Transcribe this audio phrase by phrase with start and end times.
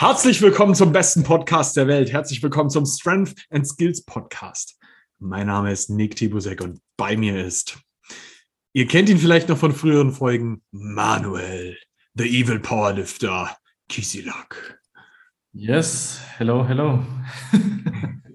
[0.00, 2.10] Herzlich willkommen zum besten Podcast der Welt.
[2.10, 4.78] Herzlich willkommen zum Strength and Skills Podcast.
[5.18, 7.78] Mein Name ist Nick Tibusek und bei mir ist,
[8.72, 11.76] ihr kennt ihn vielleicht noch von früheren Folgen, Manuel,
[12.14, 13.54] the Evil Powerlifter,
[13.90, 14.80] Kisilak.
[15.52, 17.04] Yes, hello, hello.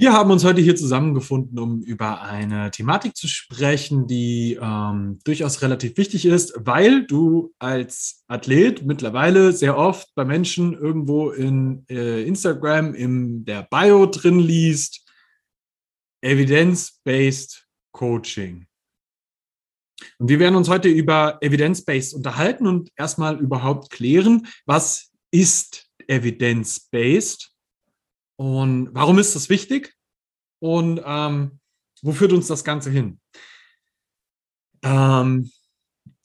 [0.00, 5.60] Wir haben uns heute hier zusammengefunden, um über eine Thematik zu sprechen, die ähm, durchaus
[5.60, 12.22] relativ wichtig ist, weil du als Athlet mittlerweile sehr oft bei Menschen irgendwo in äh,
[12.22, 15.04] Instagram in der Bio drin liest,
[16.20, 18.68] Evidence-Based Coaching.
[20.18, 27.57] Und wir werden uns heute über Evidence-Based unterhalten und erstmal überhaupt klären, was ist Evidence-Based
[28.38, 29.94] und warum ist das wichtig?
[30.60, 31.58] Und ähm,
[32.02, 33.18] wo führt uns das Ganze hin?
[34.82, 35.50] Ähm,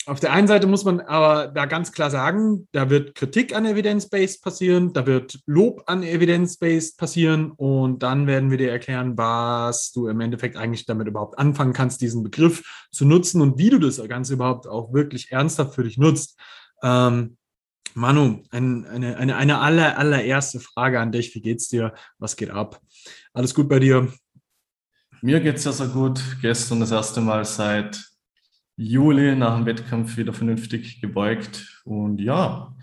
[0.06, 3.66] auf der einen Seite muss man aber da ganz klar sagen, da wird Kritik an
[3.66, 9.92] Evidence-Based passieren, da wird Lob an Evidence-Based passieren und dann werden wir dir erklären, was
[9.92, 13.80] du im Endeffekt eigentlich damit überhaupt anfangen kannst, diesen Begriff zu nutzen und wie du
[13.80, 16.38] das Ganze überhaupt auch wirklich ernsthaft für dich nutzt.
[16.84, 17.38] Ähm,
[17.96, 21.34] Manu, ein, eine, eine, eine aller, allererste Frage an dich.
[21.36, 21.94] Wie geht's dir?
[22.18, 22.82] Was geht ab?
[23.34, 24.12] Alles gut bei dir?
[25.22, 26.22] Mir geht's ja sehr gut.
[26.42, 28.04] Gestern das erste Mal seit
[28.76, 31.82] Juli nach dem Wettkampf wieder vernünftig gebeugt.
[31.86, 32.76] Und ja,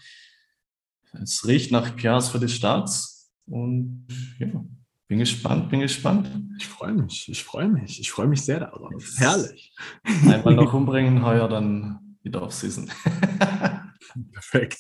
[1.13, 3.33] es riecht nach Pias für die Starts.
[3.47, 4.07] Und
[4.39, 4.49] ja,
[5.09, 6.31] bin gespannt, bin gespannt.
[6.59, 9.05] Ich freue mich, ich freue mich, ich freue mich sehr darauf.
[9.17, 9.75] Herrlich.
[10.05, 12.89] Einmal noch umbringen, heuer dann wieder auf Season.
[14.33, 14.79] Perfekt.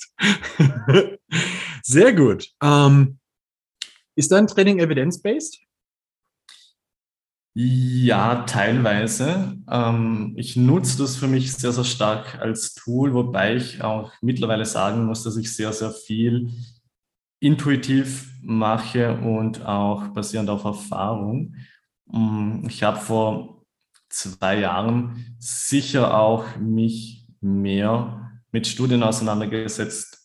[1.82, 2.48] Sehr gut.
[2.62, 3.18] Ähm,
[4.16, 5.58] ist dein Training evidence-based?
[7.54, 9.56] Ja, teilweise.
[9.68, 14.64] Ähm, ich nutze das für mich sehr, sehr stark als Tool, wobei ich auch mittlerweile
[14.64, 16.52] sagen muss, dass ich sehr, sehr viel
[17.40, 21.56] intuitiv mache und auch basierend auf Erfahrung.
[22.06, 23.64] Mm, ich habe vor
[24.08, 28.19] zwei Jahren sicher auch mich mehr
[28.52, 30.18] mit Studien auseinandergesetzt,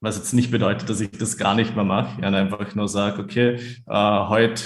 [0.00, 3.22] was jetzt nicht bedeutet, dass ich das gar nicht mehr mache, ja, einfach nur sage,
[3.22, 4.62] okay, äh, heute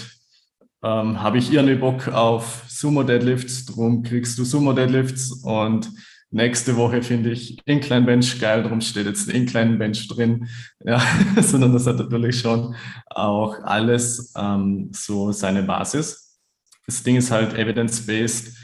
[0.82, 5.90] ähm, habe ich irgendwie Bock auf Sumo Deadlifts, drum kriegst du Sumo Deadlifts und
[6.30, 10.48] nächste Woche finde ich Incline Bench geil, darum steht jetzt ein Incline Bench drin,
[10.84, 11.02] ja,
[11.40, 12.74] sondern das hat natürlich schon
[13.06, 16.38] auch alles ähm, so seine Basis.
[16.86, 18.56] Das Ding ist halt evidence-based,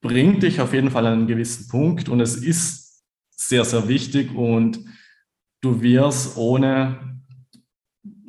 [0.00, 2.77] bringt dich auf jeden Fall an einen gewissen Punkt und es ist
[3.38, 4.80] sehr, sehr wichtig und
[5.60, 7.20] du wirst ohne,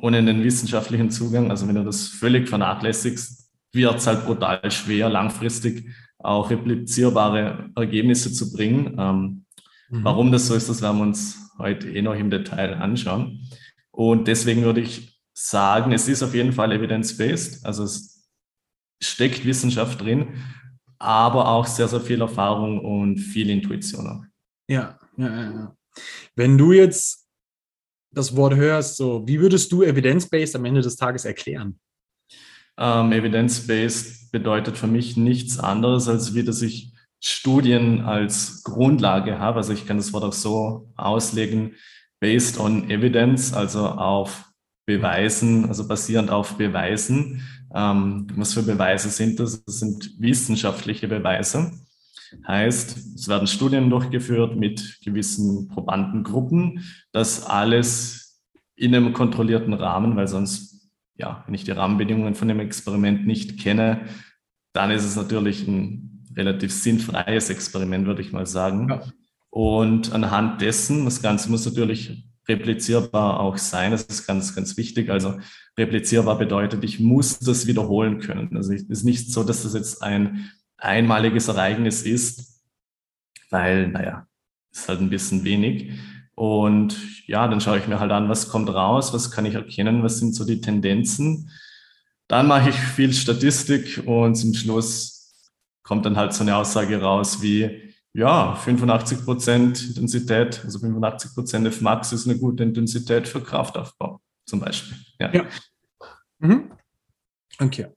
[0.00, 5.08] ohne den wissenschaftlichen Zugang, also wenn du das völlig vernachlässigst, wird es halt brutal schwer,
[5.08, 8.96] langfristig auch replizierbare Ergebnisse zu bringen.
[8.98, 9.44] Ähm,
[9.88, 10.04] mhm.
[10.04, 13.48] Warum das so ist, das werden wir uns heute eh noch im Detail anschauen.
[13.90, 18.28] Und deswegen würde ich sagen, es ist auf jeden Fall evidence-based, also es
[19.02, 20.34] steckt Wissenschaft drin,
[20.98, 24.26] aber auch sehr, sehr viel Erfahrung und viel Intuition.
[24.68, 25.76] Ja, ja, ja.
[26.34, 27.26] Wenn du jetzt
[28.12, 31.78] das Wort hörst, so, wie würdest du evidence-based am Ende des Tages erklären?
[32.78, 36.92] Ähm, evidence-based bedeutet für mich nichts anderes, als wie dass ich
[37.22, 39.58] Studien als Grundlage habe.
[39.58, 41.74] Also ich kann das Wort auch so auslegen,
[42.20, 44.44] based on evidence, also auf
[44.86, 47.46] Beweisen, also basierend auf Beweisen.
[47.74, 49.62] Ähm, was für Beweise sind das?
[49.64, 51.72] Das sind wissenschaftliche Beweise.
[52.46, 58.40] Heißt, es werden Studien durchgeführt mit gewissen Probandengruppen, das alles
[58.76, 63.60] in einem kontrollierten Rahmen, weil sonst, ja, wenn ich die Rahmenbedingungen von dem Experiment nicht
[63.60, 64.06] kenne,
[64.72, 68.88] dann ist es natürlich ein relativ sinnfreies Experiment, würde ich mal sagen.
[68.88, 69.02] Ja.
[69.50, 73.90] Und anhand dessen, das Ganze muss natürlich replizierbar auch sein.
[73.90, 75.10] Das ist ganz, ganz wichtig.
[75.10, 75.38] Also
[75.78, 78.56] replizierbar bedeutet, ich muss das wiederholen können.
[78.56, 82.62] Also es ist nicht so, dass das jetzt ein einmaliges Ereignis ist,
[83.50, 84.26] weil, naja,
[84.72, 85.92] ist halt ein bisschen wenig.
[86.34, 86.96] Und
[87.26, 90.18] ja, dann schaue ich mir halt an, was kommt raus, was kann ich erkennen, was
[90.18, 91.50] sind so die Tendenzen.
[92.28, 95.50] Dann mache ich viel Statistik und zum Schluss
[95.82, 101.72] kommt dann halt so eine Aussage raus wie, ja, 85 Prozent Intensität, also 85 Prozent
[101.72, 104.96] Fmax ist eine gute Intensität für Kraftaufbau zum Beispiel.
[105.18, 105.32] Ja.
[105.32, 105.44] ja.
[106.38, 106.72] Mhm.
[107.58, 107.88] Okay.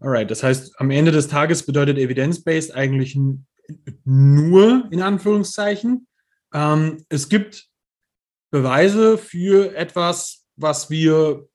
[0.00, 3.18] Alright, das heißt, am Ende des Tages bedeutet Evidence-Based eigentlich
[4.04, 6.06] nur in Anführungszeichen.
[6.52, 7.68] Ähm, es gibt
[8.50, 11.48] Beweise für etwas, was wir,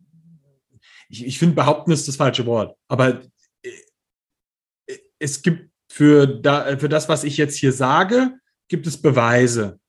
[1.10, 3.22] ich, ich finde, behaupten ist das falsche Wort, aber
[3.64, 9.80] äh, es gibt für, da, für das, was ich jetzt hier sage, gibt es Beweise.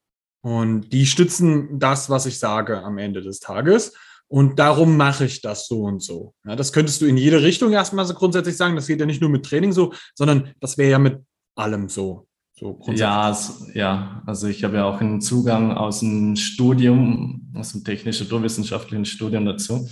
[0.45, 3.95] Und die stützen das, was ich sage am Ende des Tages.
[4.33, 6.33] Und darum mache ich das so und so.
[6.47, 8.77] Ja, das könntest du in jede Richtung erstmal so grundsätzlich sagen.
[8.77, 11.19] Das geht ja nicht nur mit Training so, sondern das wäre ja mit
[11.55, 12.27] allem so.
[12.55, 13.37] so ja,
[13.75, 19.45] ja, also ich habe ja auch einen Zugang aus dem Studium, aus dem technisch-naturwissenschaftlichen Studium
[19.45, 19.87] dazu.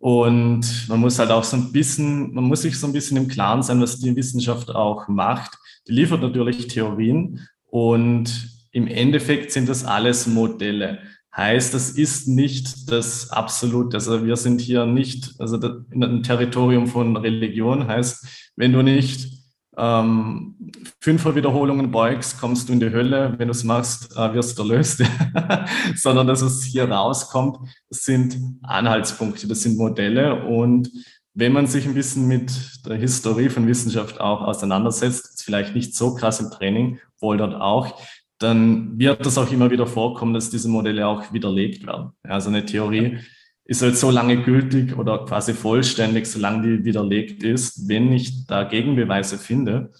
[0.00, 3.28] Und man muss halt auch so ein bisschen, man muss sich so ein bisschen im
[3.28, 5.56] Klaren sein, was die Wissenschaft auch macht.
[5.86, 10.98] Die liefert natürlich Theorien und im Endeffekt sind das alles Modelle.
[11.38, 13.96] Heißt, das ist nicht das Absolute.
[13.96, 15.56] Also wir sind hier nicht, also
[15.92, 19.38] in einem Territorium von Religion heißt, wenn du nicht
[19.76, 20.56] ähm,
[21.00, 23.34] fünfer Wiederholungen beugst, kommst du in die Hölle.
[23.38, 25.04] Wenn du es machst, äh, wirst du erlöst.
[25.94, 27.58] Sondern dass es hier rauskommt,
[27.88, 30.44] sind Anhaltspunkte, das sind Modelle.
[30.44, 30.90] Und
[31.34, 32.50] wenn man sich ein bisschen mit
[32.84, 37.96] der Historie von Wissenschaft auch auseinandersetzt, vielleicht nicht so krass im Training, wohl dort auch,
[38.38, 42.10] dann wird das auch immer wieder vorkommen, dass diese Modelle auch widerlegt werden.
[42.22, 43.18] Also eine Theorie
[43.64, 47.88] ist halt so lange gültig oder quasi vollständig, solange die widerlegt ist.
[47.88, 49.90] Wenn ich da Gegenbeweise finde,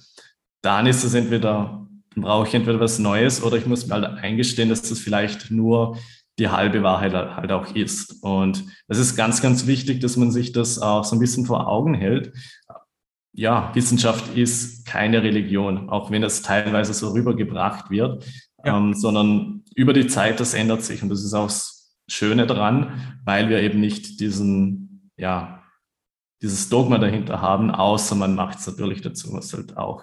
[0.62, 1.86] dann ist es entweder,
[2.16, 5.98] brauche ich entweder was Neues oder ich muss mir halt eingestehen, dass das vielleicht nur
[6.38, 8.22] die halbe Wahrheit halt auch ist.
[8.22, 11.68] Und es ist ganz, ganz wichtig, dass man sich das auch so ein bisschen vor
[11.68, 12.32] Augen hält
[13.32, 18.24] ja, Wissenschaft ist keine Religion, auch wenn das teilweise so rübergebracht wird,
[18.64, 18.76] ja.
[18.76, 21.02] ähm, sondern über die Zeit, das ändert sich.
[21.02, 25.62] Und das ist auch das Schöne daran, weil wir eben nicht diesen, ja,
[26.42, 30.02] dieses Dogma dahinter haben, außer man macht es natürlich dazu, was halt auch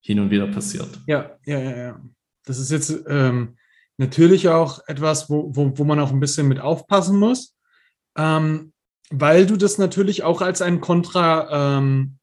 [0.00, 1.00] hin und wieder passiert.
[1.06, 2.00] Ja, ja, ja, ja.
[2.44, 3.56] Das ist jetzt ähm,
[3.96, 7.56] natürlich auch etwas, wo, wo, wo man auch ein bisschen mit aufpassen muss,
[8.16, 8.72] ähm,
[9.10, 12.15] weil du das natürlich auch als ein Kontra ähm,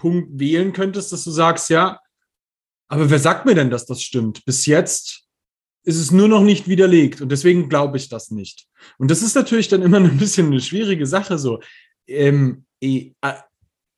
[0.00, 2.00] Punkt wählen könntest, dass du sagst, ja,
[2.88, 4.44] aber wer sagt mir denn, dass das stimmt?
[4.44, 5.26] Bis jetzt
[5.84, 8.66] ist es nur noch nicht widerlegt und deswegen glaube ich das nicht.
[8.98, 11.60] Und das ist natürlich dann immer ein bisschen eine schwierige Sache so.
[12.06, 13.12] Ähm, äh,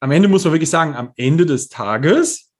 [0.01, 2.51] am Ende muss man wirklich sagen, am Ende des Tages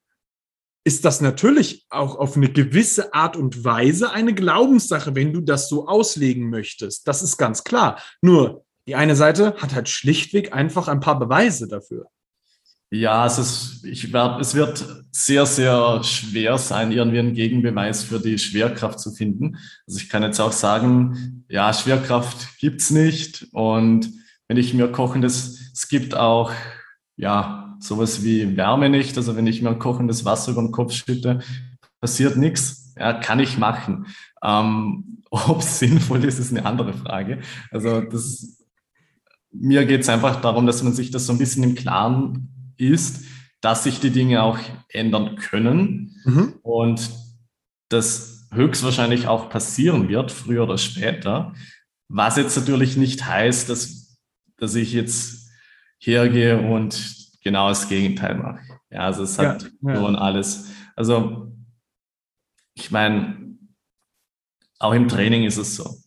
[0.85, 5.69] ist das natürlich auch auf eine gewisse Art und Weise eine Glaubenssache, wenn du das
[5.69, 7.07] so auslegen möchtest.
[7.07, 8.01] Das ist ganz klar.
[8.21, 12.07] Nur die eine Seite hat halt schlichtweg einfach ein paar Beweise dafür.
[12.93, 18.19] Ja, es, ist, ich werd, es wird sehr, sehr schwer sein, irgendwie einen Gegenbeweis für
[18.19, 19.57] die Schwerkraft zu finden.
[19.87, 23.47] Also ich kann jetzt auch sagen, ja, Schwerkraft gibt's nicht.
[23.51, 24.11] Und
[24.47, 26.51] wenn ich mir kochendes, es gibt auch,
[27.15, 29.17] ja, sowas wie Wärme nicht.
[29.17, 31.39] Also wenn ich mir kochendes Wasser über den Kopf schütte,
[31.99, 32.93] passiert nichts.
[32.95, 34.05] Ja, kann ich machen.
[34.43, 37.39] Ähm, Ob es sinnvoll ist, ist eine andere Frage.
[37.71, 38.63] Also das,
[39.51, 43.25] mir geht es einfach darum, dass man sich das so ein bisschen im Klaren ist,
[43.61, 44.59] dass sich die Dinge auch
[44.89, 46.55] ändern können mhm.
[46.63, 47.09] und
[47.89, 51.53] das höchstwahrscheinlich auch passieren wird, früher oder später.
[52.09, 54.19] Was jetzt natürlich nicht heißt, dass,
[54.57, 55.49] dass ich jetzt
[55.99, 58.59] hergehe und genau das Gegenteil mache.
[58.89, 59.99] Ja, also es hat ja, ja.
[60.01, 60.69] und alles.
[60.95, 61.51] Also
[62.75, 63.57] ich meine,
[64.79, 65.97] auch im Training ist es so.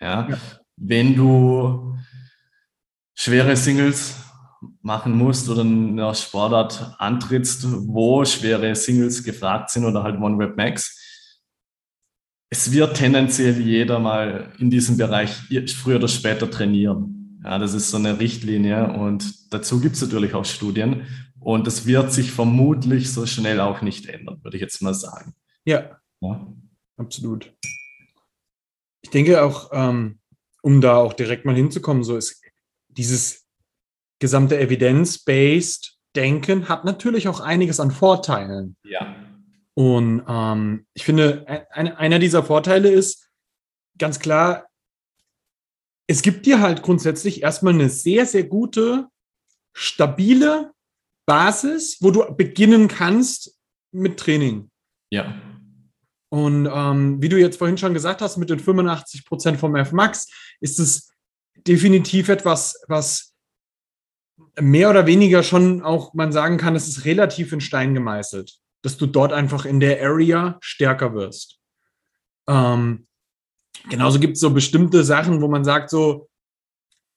[0.00, 0.38] Ja, ja.
[0.76, 1.96] wenn du
[3.14, 4.16] schwere Singles
[4.82, 10.38] machen musst oder in einer Sportart antrittst, wo schwere Singles gefragt sind oder halt One
[10.38, 11.00] Web Max.
[12.50, 15.30] Es wird tendenziell jeder mal in diesem Bereich
[15.74, 17.40] früher oder später trainieren.
[17.42, 21.06] Ja, das ist so eine Richtlinie und dazu gibt es natürlich auch Studien
[21.40, 25.34] und das wird sich vermutlich so schnell auch nicht ändern, würde ich jetzt mal sagen.
[25.66, 26.46] Ja, ja.
[26.96, 27.52] absolut.
[29.02, 30.20] Ich denke auch, ähm,
[30.62, 32.40] um da auch direkt mal hinzukommen, so ist
[32.88, 33.43] dieses
[34.24, 38.76] gesamte Evidence-based Denken hat natürlich auch einiges an Vorteilen.
[38.84, 39.14] Ja.
[39.74, 43.28] Und ähm, ich finde, ein, einer dieser Vorteile ist
[43.98, 44.66] ganz klar,
[46.06, 49.08] es gibt dir halt grundsätzlich erstmal eine sehr, sehr gute,
[49.74, 50.72] stabile
[51.26, 53.58] Basis, wo du beginnen kannst
[53.92, 54.70] mit Training.
[55.10, 55.34] Ja.
[56.30, 60.28] Und ähm, wie du jetzt vorhin schon gesagt hast, mit den 85 Prozent vom F-Max
[60.60, 61.10] ist es
[61.66, 63.33] definitiv etwas, was
[64.60, 68.96] mehr oder weniger schon auch man sagen kann, es ist relativ in Stein gemeißelt, dass
[68.96, 71.58] du dort einfach in der Area stärker wirst.
[72.48, 73.06] Ähm,
[73.88, 76.28] genauso gibt es so bestimmte Sachen, wo man sagt, so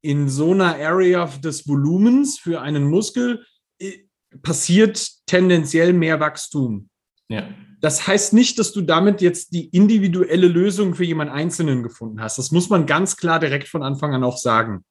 [0.01, 3.45] in so einer Area des Volumens für einen Muskel
[3.79, 4.05] äh,
[4.41, 6.89] passiert tendenziell mehr Wachstum.
[7.29, 7.47] Ja.
[7.81, 12.37] Das heißt nicht, dass du damit jetzt die individuelle Lösung für jemanden Einzelnen gefunden hast.
[12.37, 14.83] Das muss man ganz klar direkt von Anfang an auch sagen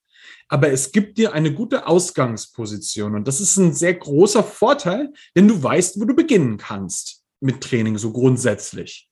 [0.49, 3.15] aber es gibt dir eine gute Ausgangsposition.
[3.15, 7.61] Und das ist ein sehr großer Vorteil, denn du weißt, wo du beginnen kannst mit
[7.63, 9.09] Training, so grundsätzlich.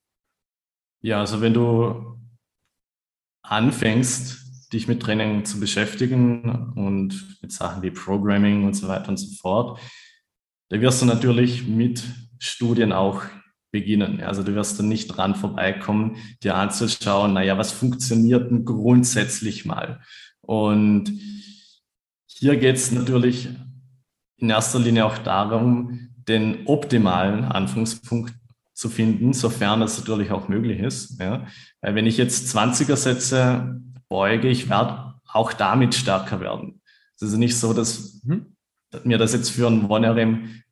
[1.02, 2.18] Ja, also wenn du
[3.42, 9.18] anfängst, dich mit Training zu beschäftigen und mit Sachen wie Programming und so weiter und
[9.18, 9.80] so fort,
[10.70, 12.02] da wirst du natürlich mit
[12.38, 13.22] Studien auch
[13.70, 14.20] beginnen.
[14.22, 20.00] Also du wirst dann nicht dran vorbeikommen, dir anzuschauen, naja, was funktioniert denn grundsätzlich mal?
[20.46, 21.12] Und
[22.26, 23.48] hier geht es natürlich
[24.36, 28.34] in erster Linie auch darum, den optimalen Anfangspunkt
[28.74, 31.20] zu finden, sofern das natürlich auch möglich ist.
[31.20, 31.46] Ja.
[31.80, 36.80] Weil wenn ich jetzt 20er Sätze beuge, ich werde auch damit stärker werden.
[37.16, 38.56] Es ist nicht so, dass mhm.
[39.04, 40.62] mir das jetzt für ein One-RM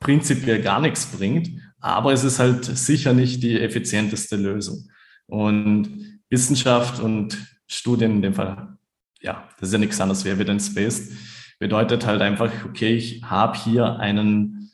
[0.00, 1.50] prinzipiell gar nichts bringt,
[1.80, 4.90] aber es ist halt sicher nicht die effizienteste Lösung.
[5.26, 8.76] Und Wissenschaft und Studien in dem Fall,
[9.22, 11.12] ja, das ist ja nichts anderes wie evidence-based,
[11.58, 14.70] bedeutet halt einfach, okay, ich habe hier einen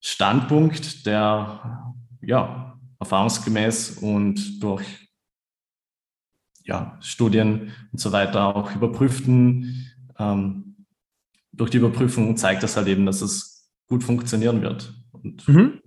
[0.00, 4.84] Standpunkt, der ja erfahrungsgemäß und durch
[6.64, 10.86] ja, Studien und so weiter auch überprüften, ähm,
[11.52, 14.92] durch die Überprüfung zeigt das halt eben, dass es gut funktionieren wird.
[15.12, 15.80] Und mhm.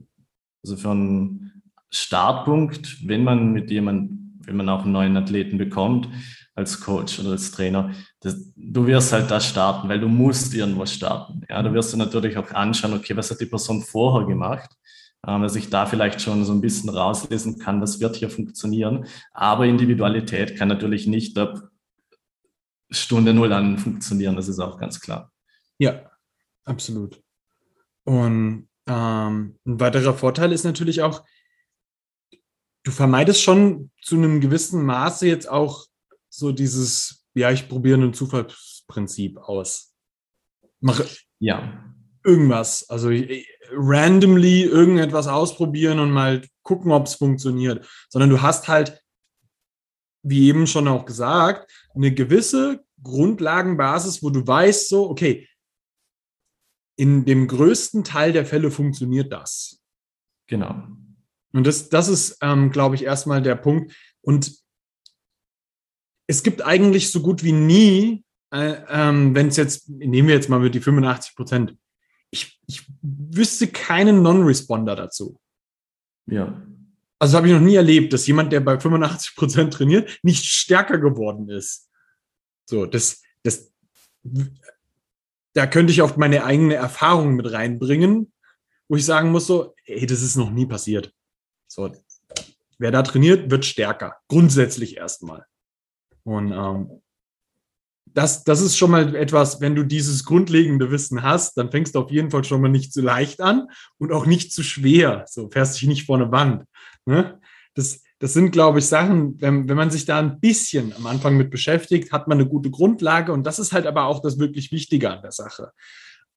[0.64, 6.10] Also für einen Startpunkt, wenn man mit jemandem, wenn man auch einen neuen Athleten bekommt,
[6.56, 10.86] als Coach oder als Trainer, das, du wirst halt da starten, weil du musst irgendwo
[10.86, 11.42] starten.
[11.50, 14.72] Ja, du wirst du natürlich auch anschauen, okay, was hat die Person vorher gemacht,
[15.28, 19.06] ähm, dass ich da vielleicht schon so ein bisschen rauslesen kann, was wird hier funktionieren.
[19.34, 21.62] Aber Individualität kann natürlich nicht ab
[22.90, 25.32] Stunde Null an funktionieren, das ist auch ganz klar.
[25.78, 26.10] Ja,
[26.64, 27.22] absolut.
[28.06, 31.24] Und ähm, ein weiterer Vorteil ist natürlich auch,
[32.88, 35.86] du vermeidest schon zu einem gewissen Maße jetzt auch
[36.30, 39.94] so dieses, ja, ich probiere ein Zufallsprinzip aus.
[40.80, 41.06] Mache
[41.40, 41.94] ja.
[42.24, 42.90] irgendwas.
[42.90, 43.10] Also
[43.72, 47.86] randomly irgendetwas ausprobieren und mal gucken, ob es funktioniert.
[48.10, 49.04] Sondern du hast halt,
[50.24, 55.50] wie eben schon auch gesagt, eine gewisse Grundlagenbasis, wo du weißt, so, okay,
[56.96, 59.84] in dem größten Teil der Fälle funktioniert das.
[60.48, 60.88] Genau.
[61.58, 63.92] Und das, das ist, ähm, glaube ich, erstmal der Punkt.
[64.22, 64.54] Und
[66.28, 68.24] es gibt eigentlich so gut wie nie,
[68.54, 71.76] äh, ähm, wenn es jetzt, nehmen wir jetzt mal mit die 85 Prozent,
[72.30, 75.40] ich, ich wüsste keinen Non-Responder dazu.
[76.28, 76.62] Ja.
[77.18, 81.00] Also habe ich noch nie erlebt, dass jemand, der bei 85 Prozent trainiert, nicht stärker
[81.00, 81.90] geworden ist.
[82.70, 83.74] So, das, das,
[85.54, 88.32] da könnte ich oft meine eigene Erfahrung mit reinbringen,
[88.88, 91.12] wo ich sagen muss so, ey, das ist noch nie passiert.
[91.78, 91.92] So,
[92.80, 94.16] wer da trainiert, wird stärker.
[94.28, 95.46] Grundsätzlich erstmal.
[96.24, 97.04] Und ähm,
[98.08, 102.00] das, das ist schon mal etwas, wenn du dieses grundlegende Wissen hast, dann fängst du
[102.00, 103.68] auf jeden Fall schon mal nicht zu leicht an
[104.00, 105.26] und auch nicht zu schwer.
[105.28, 106.64] So fährst dich nicht vor eine Wand.
[107.06, 107.40] Ne?
[107.76, 111.38] Das, das sind, glaube ich, Sachen, wenn, wenn man sich da ein bisschen am Anfang
[111.38, 114.72] mit beschäftigt, hat man eine gute Grundlage und das ist halt aber auch das wirklich
[114.72, 115.72] Wichtige an der Sache.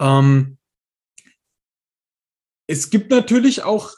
[0.03, 0.59] Ähm,
[2.67, 3.95] es gibt natürlich auch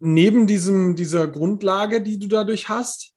[0.00, 3.12] neben diesem, dieser Grundlage, die du dadurch hast,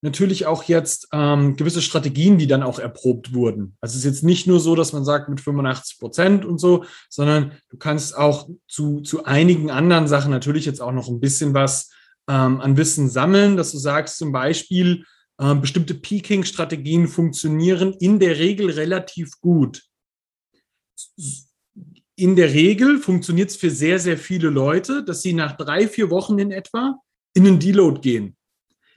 [0.00, 3.76] natürlich auch jetzt ähm, gewisse Strategien, die dann auch erprobt wurden.
[3.80, 6.84] Also es ist jetzt nicht nur so, dass man sagt mit 85 Prozent und so,
[7.08, 11.52] sondern du kannst auch zu, zu einigen anderen Sachen natürlich jetzt auch noch ein bisschen
[11.52, 11.90] was
[12.28, 15.04] ähm, an Wissen sammeln, dass du sagst zum Beispiel,
[15.38, 19.82] äh, bestimmte Peaking-Strategien funktionieren in der Regel relativ gut.
[22.18, 26.10] In der Regel funktioniert es für sehr, sehr viele Leute, dass sie nach drei, vier
[26.10, 27.00] Wochen in etwa
[27.32, 28.36] in einen Deload gehen.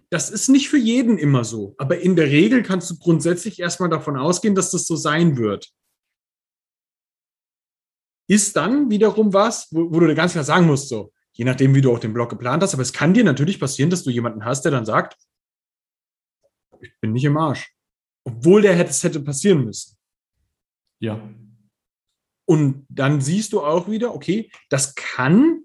[0.10, 3.90] Das ist nicht für jeden immer so, aber in der Regel kannst du grundsätzlich erstmal
[3.90, 5.72] davon ausgehen, dass das so sein wird.
[8.28, 11.82] Ist dann wiederum was, wo, wo du ganz klar sagen musst, so, je nachdem, wie
[11.82, 12.74] du auch den Blog geplant hast.
[12.74, 15.16] Aber es kann dir natürlich passieren, dass du jemanden hast, der dann sagt,
[16.82, 17.72] ich bin nicht im Arsch.
[18.24, 19.96] Obwohl der hätte, es hätte passieren müssen.
[21.00, 21.22] Ja.
[22.51, 25.62] Und dann siehst du auch wieder, okay, das kann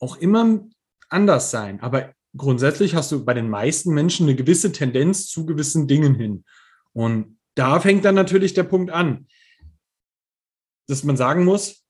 [0.00, 0.66] auch immer
[1.08, 1.80] anders sein.
[1.80, 6.44] Aber grundsätzlich hast du bei den meisten Menschen eine gewisse Tendenz zu gewissen Dingen hin.
[6.92, 9.28] Und da fängt dann natürlich der Punkt an,
[10.88, 11.86] dass man sagen muss,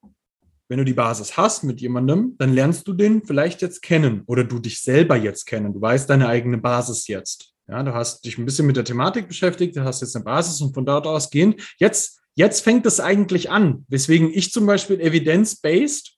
[0.69, 4.45] wenn du die Basis hast mit jemandem, dann lernst du den vielleicht jetzt kennen oder
[4.45, 5.73] du dich selber jetzt kennen.
[5.73, 7.55] Du weißt deine eigene Basis jetzt.
[7.67, 10.61] Ja, du hast dich ein bisschen mit der Thematik beschäftigt, du hast jetzt eine Basis
[10.61, 11.75] und von dort ausgehend.
[11.79, 13.85] Jetzt, jetzt fängt es eigentlich an.
[13.89, 16.17] Weswegen ich zum Beispiel evidence-based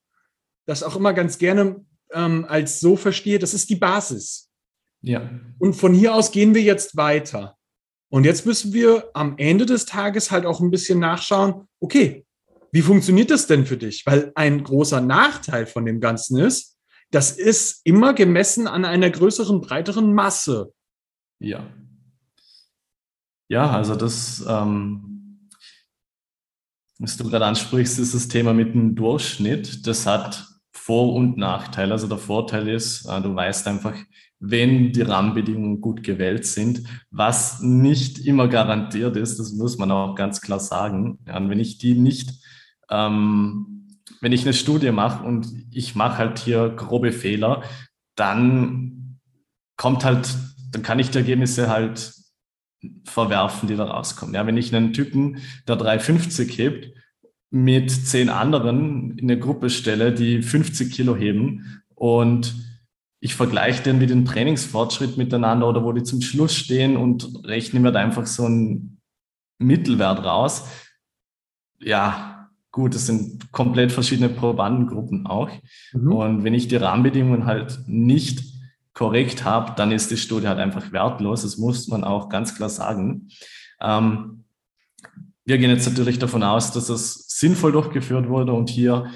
[0.66, 4.50] das auch immer ganz gerne ähm, als so verstehe, das ist die Basis.
[5.00, 5.30] Ja.
[5.58, 7.56] Und von hier aus gehen wir jetzt weiter.
[8.10, 12.26] Und jetzt müssen wir am Ende des Tages halt auch ein bisschen nachschauen, okay,
[12.70, 14.04] wie funktioniert das denn für dich?
[14.04, 16.76] Weil ein großer Nachteil von dem Ganzen ist,
[17.10, 20.72] das ist immer gemessen an einer größeren, breiteren Masse.
[21.38, 21.66] Ja.
[23.48, 25.10] Ja, also das, ähm,
[27.00, 29.86] was du gerade ansprichst, ist das Thema mit dem Durchschnitt.
[29.86, 31.92] Das hat vor- und Nachteile.
[31.92, 33.94] Also der Vorteil ist, äh, du weißt einfach,
[34.38, 40.14] wenn die Rahmenbedingungen gut gewählt sind, was nicht immer garantiert ist, das muss man auch
[40.14, 41.18] ganz klar sagen.
[41.26, 42.32] Ja, wenn ich die nicht,
[42.90, 43.88] ähm,
[44.20, 47.62] wenn ich eine Studie mache und ich mache halt hier grobe Fehler,
[48.14, 49.18] dann
[49.76, 50.34] kommt halt,
[50.72, 52.12] dann kann ich die Ergebnisse halt
[53.04, 54.34] verwerfen, die da rauskommen.
[54.34, 56.94] Ja, wenn ich einen Typen, der 350 hebt,
[57.50, 62.54] mit zehn anderen in eine Gruppe stelle, die 50 Kilo heben und
[63.20, 67.80] ich vergleiche den mit dem Trainingsfortschritt miteinander oder wo die zum Schluss stehen und rechne
[67.80, 69.00] mir da einfach so einen
[69.58, 70.68] Mittelwert raus.
[71.80, 75.50] Ja, gut, das sind komplett verschiedene Probandengruppen auch.
[75.92, 76.12] Mhm.
[76.12, 78.42] Und wenn ich die Rahmenbedingungen halt nicht
[78.92, 81.42] korrekt habe, dann ist die Studie halt einfach wertlos.
[81.42, 83.28] Das muss man auch ganz klar sagen.
[83.80, 84.44] Ähm,
[85.44, 89.06] wir gehen jetzt natürlich davon aus, dass es sinnvoll durchgeführt wurde und hier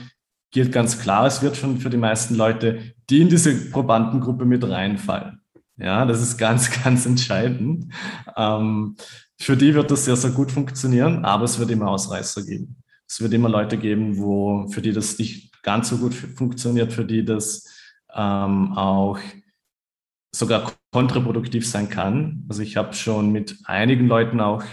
[0.50, 4.69] gilt ganz klar, es wird schon für die meisten Leute, die in diese Probandengruppe mit
[4.69, 5.40] reinfallen.
[5.76, 7.93] Ja, das ist ganz, ganz entscheidend.
[8.37, 8.97] Ähm,
[9.38, 12.76] für die wird das sehr, sehr gut funktionieren, aber es wird immer Ausreißer geben.
[13.07, 17.04] Es wird immer Leute geben, wo, für die das nicht ganz so gut funktioniert, für
[17.04, 17.69] die das
[18.14, 19.19] ähm, auch
[20.35, 22.45] sogar kontraproduktiv sein kann.
[22.49, 24.67] Also ich habe schon mit einigen Leuten auch äh,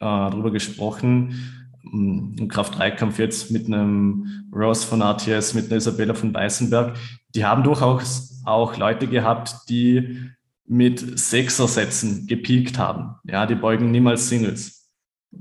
[0.00, 6.96] darüber gesprochen, im Kraft-3-Kampf jetzt mit einem Rose von RTS, mit einer Isabella von Weißenberg,
[7.34, 10.30] die haben durchaus auch Leute gehabt, die
[10.66, 13.16] mit Sechsersätzen gepiekt haben.
[13.24, 14.90] Ja, die beugen niemals Singles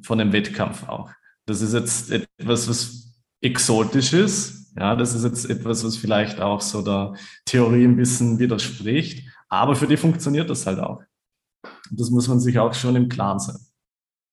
[0.02, 1.10] von dem Wettkampf auch.
[1.46, 4.63] Das ist jetzt etwas, was exotisch ist.
[4.76, 7.14] Ja, das ist jetzt etwas, was vielleicht auch so der
[7.46, 9.30] Theorie ein bisschen widerspricht.
[9.50, 11.04] Aber für die funktioniert das halt auch.
[11.92, 13.58] Das muss man sich auch schon im Klaren sein.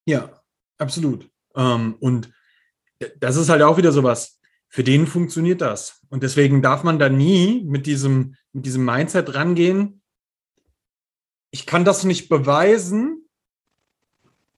[0.07, 0.43] Ja,
[0.79, 1.29] absolut.
[1.55, 2.33] Ähm, und
[3.19, 4.41] das ist halt auch wieder sowas.
[4.69, 6.01] Für den funktioniert das.
[6.09, 10.01] Und deswegen darf man da nie mit diesem, mit diesem Mindset rangehen.
[11.51, 13.29] Ich kann das nicht beweisen,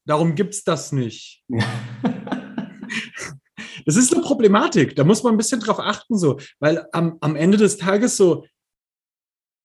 [0.04, 1.44] darum gibt es das nicht.
[3.84, 4.96] das ist eine Problematik.
[4.96, 8.44] Da muss man ein bisschen drauf achten, so, weil am, am Ende des Tages so,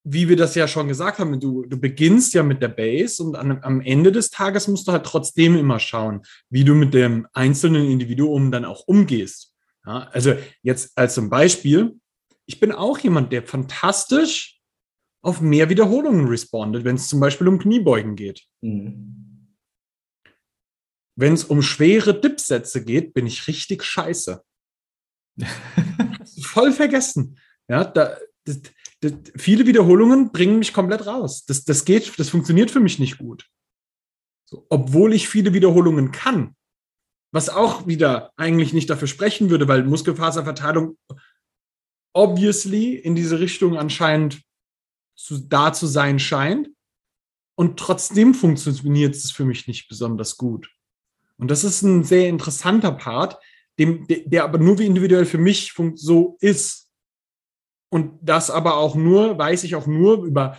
[0.04, 3.36] wie wir das ja schon gesagt haben, du, du beginnst ja mit der Base und
[3.36, 7.28] an, am Ende des Tages musst du halt trotzdem immer schauen, wie du mit dem
[7.34, 9.54] einzelnen Individuum dann auch umgehst.
[9.86, 12.00] Ja, also jetzt als zum Beispiel,
[12.46, 14.60] ich bin auch jemand, der fantastisch
[15.22, 18.46] auf mehr Wiederholungen respondet, wenn es zum Beispiel um Kniebeugen geht.
[18.62, 19.27] Mhm.
[21.18, 24.44] Wenn es um schwere Dipsätze geht, bin ich richtig scheiße.
[26.44, 27.40] Voll vergessen.
[27.68, 28.62] Ja, da, das,
[29.02, 31.44] das, viele Wiederholungen bringen mich komplett raus.
[31.46, 33.50] Das, das geht, das funktioniert für mich nicht gut.
[34.46, 36.56] So, obwohl ich viele Wiederholungen kann,
[37.34, 40.98] was auch wieder eigentlich nicht dafür sprechen würde, weil Muskelfaserverteilung
[42.14, 44.42] obviously in diese Richtung anscheinend
[45.16, 46.70] zu, da zu sein scheint.
[47.56, 50.77] Und trotzdem funktioniert es für mich nicht besonders gut.
[51.38, 53.38] Und das ist ein sehr interessanter Part,
[53.80, 56.89] dem, der aber nur wie individuell für mich so ist.
[57.89, 60.58] Und das aber auch nur, weiß ich auch nur über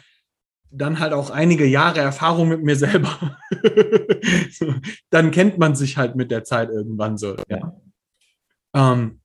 [0.70, 3.38] dann halt auch einige Jahre Erfahrung mit mir selber.
[5.10, 7.36] dann kennt man sich halt mit der Zeit irgendwann so.
[7.48, 7.80] Ja.
[8.74, 9.20] Ähm,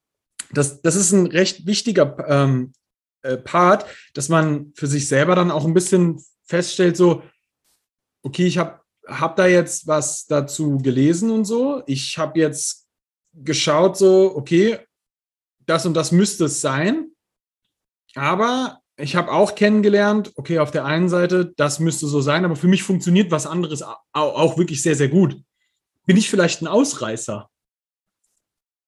[0.52, 2.74] das, das ist ein recht wichtiger ähm,
[3.24, 7.24] äh, Part, dass man für sich selber dann auch ein bisschen feststellt, so,
[8.22, 11.84] okay, ich habe hab da jetzt was dazu gelesen und so.
[11.88, 12.88] Ich habe jetzt
[13.34, 14.80] geschaut, so, okay,
[15.66, 17.12] das und das müsste es sein.
[18.16, 22.56] Aber ich habe auch kennengelernt, okay, auf der einen Seite, das müsste so sein, aber
[22.56, 25.42] für mich funktioniert was anderes auch wirklich sehr, sehr gut.
[26.06, 27.50] Bin ich vielleicht ein Ausreißer?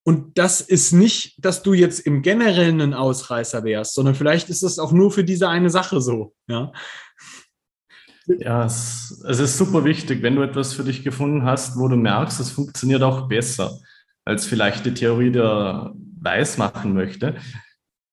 [0.04, 4.62] Und das ist nicht, dass du jetzt im Generellen ein Ausreißer wärst, sondern vielleicht ist
[4.62, 6.36] das auch nur für diese eine Sache so.
[6.47, 6.71] Ja,
[8.28, 11.96] ja es, es ist super wichtig, wenn du etwas für dich gefunden hast, wo du
[11.96, 13.78] merkst, es funktioniert auch besser,
[14.24, 17.36] als vielleicht die Theorie der weiß machen möchte,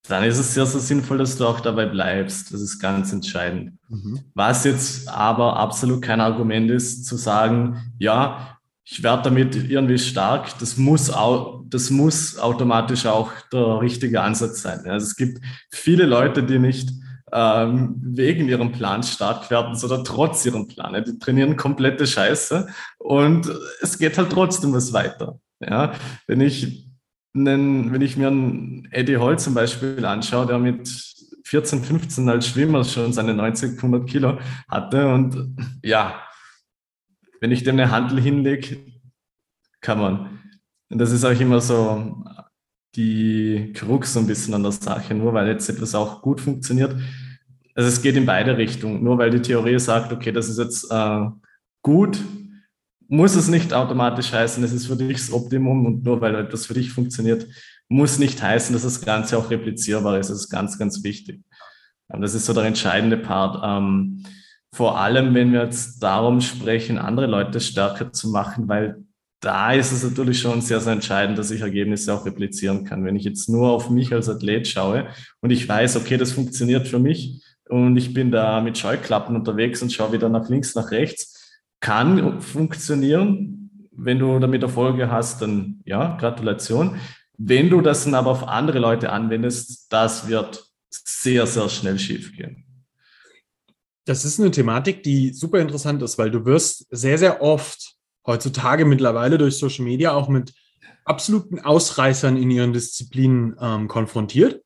[0.08, 2.52] dann ist es sehr, sehr sinnvoll, dass du auch dabei bleibst.
[2.52, 3.78] Das ist ganz entscheidend.
[3.88, 4.20] Mhm.
[4.34, 10.58] Was jetzt aber absolut kein Argument ist, zu sagen, ja, ich werde damit irgendwie stark,
[10.58, 14.80] das muss, auch, das muss automatisch auch der richtige Ansatz sein.
[14.86, 16.90] Also es gibt viele Leute, die nicht
[17.32, 21.02] ähm, wegen ihrem Plan stark werden, sondern trotz ihrem Plan.
[21.04, 22.68] Die trainieren komplette Scheiße
[22.98, 25.40] und es geht halt trotzdem was weiter.
[25.60, 25.92] Ja,
[26.26, 26.88] wenn ich
[27.34, 30.88] einen, wenn ich mir einen Eddie Hall zum Beispiel anschaue, der mit
[31.44, 36.22] 14, 15 als Schwimmer schon seine 90, 100 Kilo hatte und ja,
[37.40, 38.78] wenn ich dem eine Handel hinlege,
[39.80, 40.38] kann man.
[40.90, 42.24] Und das ist auch immer so
[42.94, 46.94] die Krux so ein bisschen an der Sache, nur weil jetzt etwas auch gut funktioniert.
[47.74, 49.02] Also es geht in beide Richtungen.
[49.02, 51.26] Nur weil die Theorie sagt, okay, das ist jetzt äh,
[51.82, 52.18] gut,
[53.08, 56.66] muss es nicht automatisch heißen, es ist für dich das Optimum und nur weil etwas
[56.66, 57.46] für dich funktioniert,
[57.88, 60.30] muss nicht heißen, dass das Ganze auch replizierbar ist.
[60.30, 61.42] Das ist ganz, ganz wichtig.
[62.08, 63.60] Das ist so der entscheidende Part.
[63.64, 64.24] Ähm,
[64.74, 69.04] vor allem, wenn wir jetzt darum sprechen, andere Leute stärker zu machen, weil
[69.42, 73.04] da ist es natürlich schon sehr, sehr entscheidend, dass ich Ergebnisse auch replizieren kann.
[73.04, 75.08] Wenn ich jetzt nur auf mich als Athlet schaue
[75.40, 79.82] und ich weiß, okay, das funktioniert für mich und ich bin da mit Scheuklappen unterwegs
[79.82, 83.88] und schaue wieder nach links, nach rechts, kann funktionieren.
[83.90, 87.00] Wenn du damit Erfolge hast, dann ja, Gratulation.
[87.36, 92.36] Wenn du das dann aber auf andere Leute anwendest, das wird sehr, sehr schnell schief
[92.36, 92.64] gehen.
[94.04, 98.84] Das ist eine Thematik, die super interessant ist, weil du wirst sehr, sehr oft heutzutage
[98.84, 100.52] mittlerweile durch Social Media auch mit
[101.04, 104.62] absoluten Ausreißern in ihren Disziplinen ähm, konfrontiert,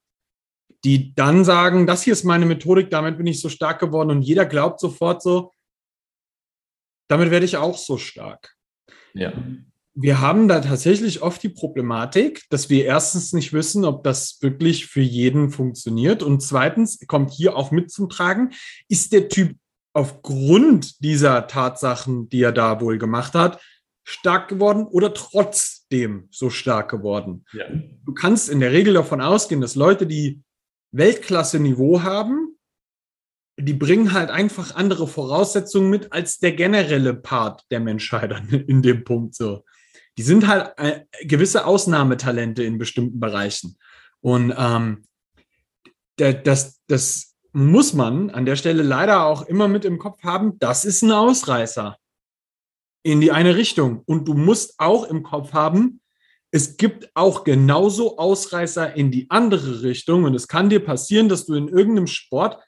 [0.85, 4.23] die dann sagen, das hier ist meine Methodik, damit bin ich so stark geworden und
[4.23, 5.53] jeder glaubt sofort so,
[7.09, 8.55] damit werde ich auch so stark.
[9.15, 9.33] Ja
[9.99, 14.87] wir haben da tatsächlich oft die Problematik, dass wir erstens nicht wissen, ob das wirklich
[14.87, 16.23] für jeden funktioniert.
[16.23, 18.51] Und zweitens kommt hier auch mit zum Tragen,
[18.89, 19.57] ist der Typ
[19.97, 23.61] aufgrund dieser Tatsachen, die er da wohl gemacht hat,
[24.05, 27.45] stark geworden oder trotzdem so stark geworden.
[27.53, 27.65] Ja.
[28.05, 30.43] Du kannst in der Regel davon ausgehen, dass Leute, die
[30.93, 32.57] Weltklasse-Niveau haben,
[33.59, 38.33] die bringen halt einfach andere Voraussetzungen mit als der generelle Part der Menschheit
[38.67, 39.65] in dem Punkt so
[40.19, 43.77] die sind halt äh, gewisse Ausnahmetalente in bestimmten Bereichen.
[44.21, 45.05] Und ähm,
[46.17, 50.85] das, das muss man an der Stelle leider auch immer mit im Kopf haben, das
[50.85, 51.97] ist ein Ausreißer
[53.03, 54.03] in die eine Richtung.
[54.05, 56.03] Und du musst auch im Kopf haben,
[56.51, 60.25] es gibt auch genauso Ausreißer in die andere Richtung.
[60.25, 62.63] Und es kann dir passieren, dass du in irgendeinem Sport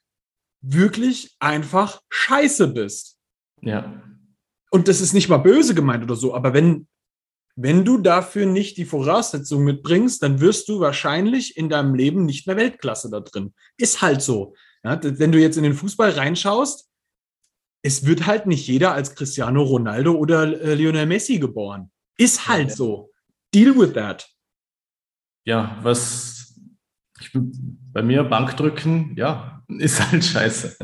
[0.63, 3.19] wirklich einfach scheiße bist.
[3.61, 4.03] Ja.
[4.71, 6.89] Und das ist nicht mal böse gemeint oder so, aber wenn
[7.61, 12.47] wenn du dafür nicht die Voraussetzungen mitbringst, dann wirst du wahrscheinlich in deinem Leben nicht
[12.47, 13.53] mehr Weltklasse da drin.
[13.77, 14.55] Ist halt so.
[14.85, 16.89] Ja, wenn du jetzt in den Fußball reinschaust,
[17.83, 21.91] es wird halt nicht jeder als Cristiano Ronaldo oder äh, Lionel Messi geboren.
[22.17, 23.11] Ist halt so.
[23.55, 24.29] Deal with that.
[25.45, 26.55] Ja, was
[27.21, 27.31] ich,
[27.93, 30.77] bei mir Bankdrücken, ja, ist halt scheiße.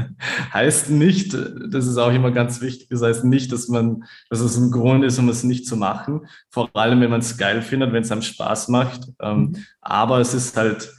[0.52, 4.56] Heißt nicht, das ist auch immer ganz wichtig, das heißt nicht, dass man, dass es
[4.56, 6.26] ein Grund ist, um es nicht zu machen.
[6.50, 9.08] Vor allem, wenn man es geil findet, wenn es einem Spaß macht.
[9.20, 9.64] Ähm, mhm.
[9.80, 10.92] Aber es ist halt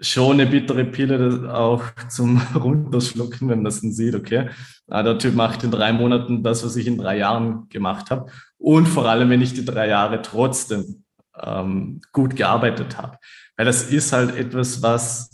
[0.00, 4.48] schon eine bittere Pille auch zum Runterschlucken, wenn man das dann sieht, okay.
[4.88, 8.30] Ah, der Typ macht in drei Monaten das, was ich in drei Jahren gemacht habe.
[8.58, 11.04] Und vor allem, wenn ich die drei Jahre trotzdem
[11.42, 13.18] ähm, gut gearbeitet habe.
[13.56, 15.30] Weil das ist halt etwas, was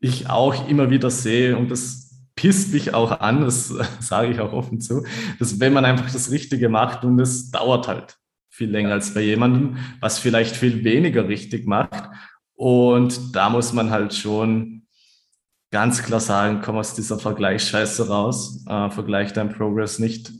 [0.00, 3.68] ich auch immer wieder sehe und das pisst mich auch an, das
[4.00, 5.04] sage ich auch offen zu,
[5.38, 8.16] dass wenn man einfach das Richtige macht und es dauert halt
[8.50, 12.08] viel länger als bei jemandem, was vielleicht viel weniger richtig macht.
[12.56, 14.82] Und da muss man halt schon
[15.70, 20.32] ganz klar sagen, komm aus dieser Vergleichsscheiße raus, äh, vergleich dein Progress nicht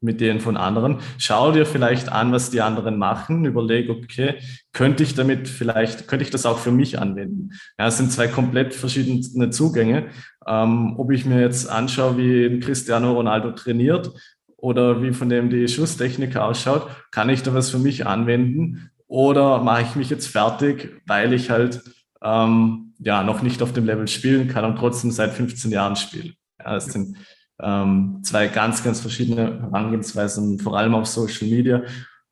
[0.00, 0.98] mit denen von anderen.
[1.18, 3.44] Schau dir vielleicht an, was die anderen machen.
[3.46, 4.34] Überleg, okay,
[4.72, 7.52] könnte ich damit vielleicht, könnte ich das auch für mich anwenden?
[7.78, 10.08] Ja, es sind zwei komplett verschiedene Zugänge.
[10.46, 14.12] Ähm, ob ich mir jetzt anschaue, wie Cristiano Ronaldo trainiert
[14.58, 18.90] oder wie von dem die Schusstechnik ausschaut, kann ich da was für mich anwenden?
[19.06, 21.82] Oder mache ich mich jetzt fertig, weil ich halt
[22.22, 26.34] ähm, ja noch nicht auf dem Level spielen kann und trotzdem seit 15 Jahren spiele?
[26.58, 27.16] Ja, das sind
[27.60, 31.82] ähm, zwei ganz, ganz verschiedene Herangehensweisen, vor allem auf Social Media,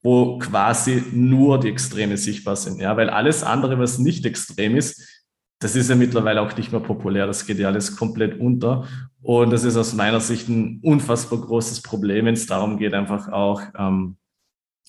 [0.03, 2.81] wo quasi nur die Extreme sichtbar sind.
[2.81, 5.23] Ja, weil alles andere, was nicht extrem ist,
[5.61, 7.27] das ist ja mittlerweile auch nicht mehr populär.
[7.27, 8.89] Das geht ja alles komplett unter.
[9.23, 13.29] Und das ist aus meiner Sicht ein unfassbar großes Problem, wenn es darum geht, einfach
[13.29, 14.17] auch, ähm,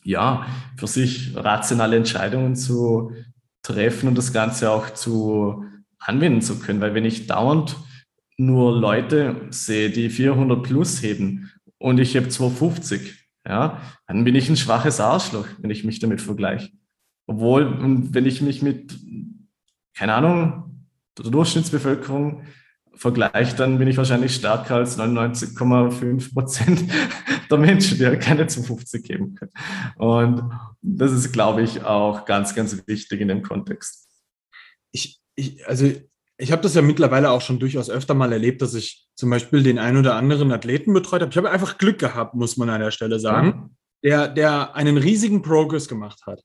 [0.04, 0.46] ja,
[0.78, 3.12] für sich rationale Entscheidungen zu
[3.62, 5.66] treffen und das Ganze auch zu
[5.98, 6.82] anwenden zu können.
[6.82, 7.78] Weil wenn ich dauernd
[8.38, 14.50] nur Leute sehe, die 400 plus heben und ich habe 250, ja, dann bin ich
[14.50, 16.72] ein schwaches Arschloch, wenn ich mich damit vergleiche.
[17.28, 17.78] Obwohl,
[18.14, 18.98] wenn ich mich mit,
[19.96, 20.88] keine Ahnung,
[21.18, 22.44] der Durchschnittsbevölkerung
[22.96, 26.84] Vergleich, dann bin ich wahrscheinlich stärker als 99,5 Prozent
[27.50, 29.52] der Menschen, die keine 250 geben können.
[29.98, 30.52] Und
[30.82, 34.08] das ist, glaube ich, auch ganz, ganz wichtig in dem Kontext.
[34.92, 35.92] Ich, ich also
[36.38, 39.64] ich habe das ja mittlerweile auch schon durchaus öfter mal erlebt, dass ich zum Beispiel
[39.64, 41.32] den einen oder anderen Athleten betreut habe.
[41.32, 45.42] Ich habe einfach Glück gehabt, muss man an der Stelle sagen, der, der einen riesigen
[45.42, 46.44] Progress gemacht hat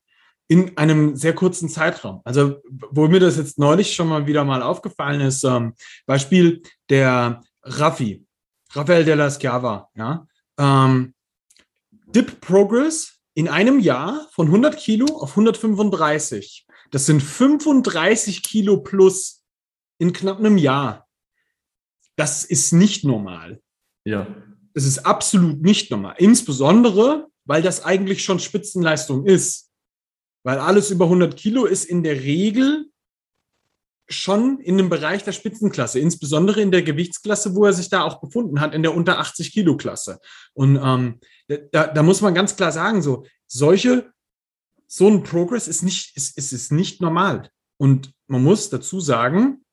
[0.49, 2.21] in einem sehr kurzen Zeitraum.
[2.25, 2.57] Also,
[2.91, 5.75] wo mir das jetzt neulich schon mal wieder mal aufgefallen ist, ähm,
[6.07, 8.25] Beispiel der Raffi,
[8.71, 11.13] Rafael de la Schiava, ja, ähm,
[12.07, 16.65] Dip Progress in einem Jahr von 100 Kilo auf 135.
[16.89, 19.43] Das sind 35 Kilo plus
[19.99, 21.07] in knapp einem Jahr.
[22.15, 23.61] Das ist nicht normal.
[24.03, 24.27] Ja.
[24.73, 26.15] Das ist absolut nicht normal.
[26.17, 29.68] Insbesondere, weil das eigentlich schon Spitzenleistung ist.
[30.43, 32.89] Weil alles über 100 Kilo ist in der Regel
[34.09, 38.19] schon in dem Bereich der Spitzenklasse, insbesondere in der Gewichtsklasse, wo er sich da auch
[38.19, 40.19] befunden hat, in der unter 80 Kilo Klasse.
[40.53, 41.19] Und ähm,
[41.71, 44.11] da, da muss man ganz klar sagen, so solche,
[44.87, 47.49] so ein Progress ist nicht, ist, ist, ist nicht normal.
[47.77, 49.63] Und man muss dazu sagen,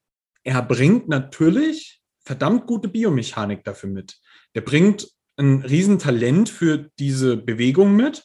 [0.44, 4.20] er bringt natürlich verdammt gute Biomechanik dafür mit.
[4.55, 8.24] Der bringt ein Riesentalent für diese Bewegung mit.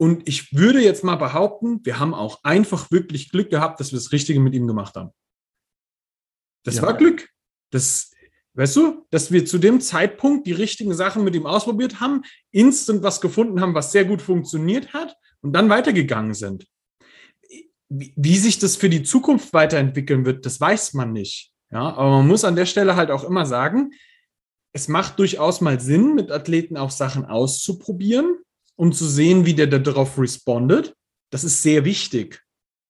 [0.00, 3.98] Und ich würde jetzt mal behaupten, wir haben auch einfach wirklich Glück gehabt, dass wir
[3.98, 5.10] das Richtige mit ihm gemacht haben.
[6.64, 6.82] Das ja.
[6.82, 7.28] war Glück.
[7.70, 8.10] Das,
[8.54, 13.02] weißt du, dass wir zu dem Zeitpunkt die richtigen Sachen mit ihm ausprobiert haben, instant
[13.02, 16.66] was gefunden haben, was sehr gut funktioniert hat und dann weitergegangen sind.
[17.90, 21.52] Wie, wie sich das für die Zukunft weiterentwickeln wird, das weiß man nicht.
[21.70, 23.90] Ja, aber man muss an der Stelle halt auch immer sagen,
[24.72, 28.38] es macht durchaus mal Sinn, mit Athleten auch Sachen auszuprobieren
[28.80, 30.94] um zu sehen, wie der darauf respondet.
[31.28, 32.42] Das ist sehr wichtig.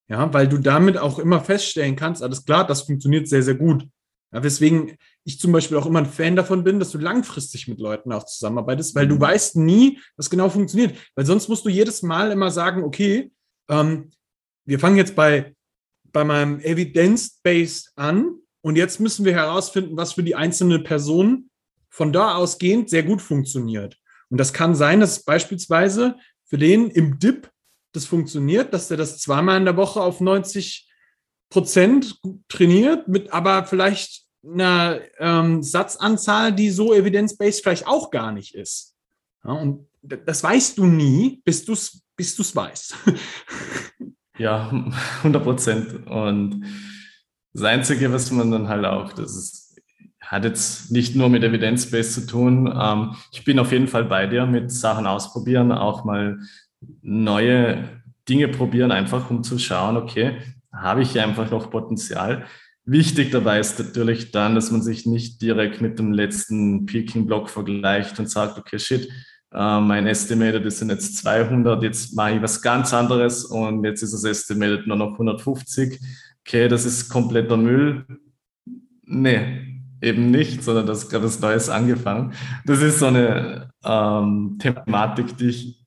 [0.09, 3.89] Ja, weil du damit auch immer feststellen kannst, alles klar, das funktioniert sehr, sehr gut.
[4.33, 7.81] Ja, weswegen ich zum Beispiel auch immer ein Fan davon bin, dass du langfristig mit
[7.81, 9.21] Leuten auch zusammenarbeitest, weil du mhm.
[9.21, 10.97] weißt nie, was genau funktioniert.
[11.17, 13.33] Weil sonst musst du jedes Mal immer sagen, okay,
[13.69, 14.13] ähm,
[14.65, 15.57] wir fangen jetzt bei,
[16.13, 21.51] bei meinem Evidence-Based an und jetzt müssen wir herausfinden, was für die einzelne Person
[21.89, 24.00] von da ausgehend sehr gut funktioniert.
[24.31, 27.51] Und das kann sein, dass beispielsweise für den im Dip
[27.93, 30.89] das funktioniert, dass der das zweimal in der Woche auf 90
[31.51, 38.55] Prozent trainiert, mit aber vielleicht einer ähm, Satzanzahl, die so evidence-based vielleicht auch gar nicht
[38.55, 38.95] ist.
[39.45, 42.95] Ja, und das weißt du nie, bis du es bis du's weißt.
[44.39, 44.69] ja,
[45.19, 46.07] 100 Prozent.
[46.07, 46.67] Und
[47.55, 49.60] das Einzige, was man dann halt auch, das ist
[50.31, 52.73] hat jetzt nicht nur mit Evidenzbase zu tun.
[52.73, 56.39] Ähm, ich bin auf jeden Fall bei dir mit Sachen ausprobieren, auch mal
[57.03, 57.89] neue
[58.29, 60.39] Dinge probieren, einfach um zu schauen, okay,
[60.73, 62.45] habe ich hier einfach noch Potenzial.
[62.85, 68.19] Wichtig dabei ist natürlich dann, dass man sich nicht direkt mit dem letzten Peaking-Block vergleicht
[68.21, 69.09] und sagt, okay, shit,
[69.53, 74.15] äh, mein Estimated ist jetzt 200, jetzt mache ich was ganz anderes und jetzt ist
[74.15, 75.99] das Estimated nur noch 150.
[76.47, 78.07] Okay, das ist kompletter Müll.
[79.03, 79.70] Nee,
[80.03, 82.33] eben nicht, sondern das gerade was Neues angefangen.
[82.65, 85.87] Das ist so eine ähm, Thematik, die ich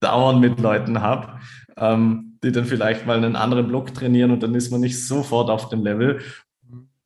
[0.00, 1.40] dauernd mit Leuten habe,
[1.76, 5.50] ähm, die dann vielleicht mal einen anderen Block trainieren und dann ist man nicht sofort
[5.50, 6.20] auf dem Level.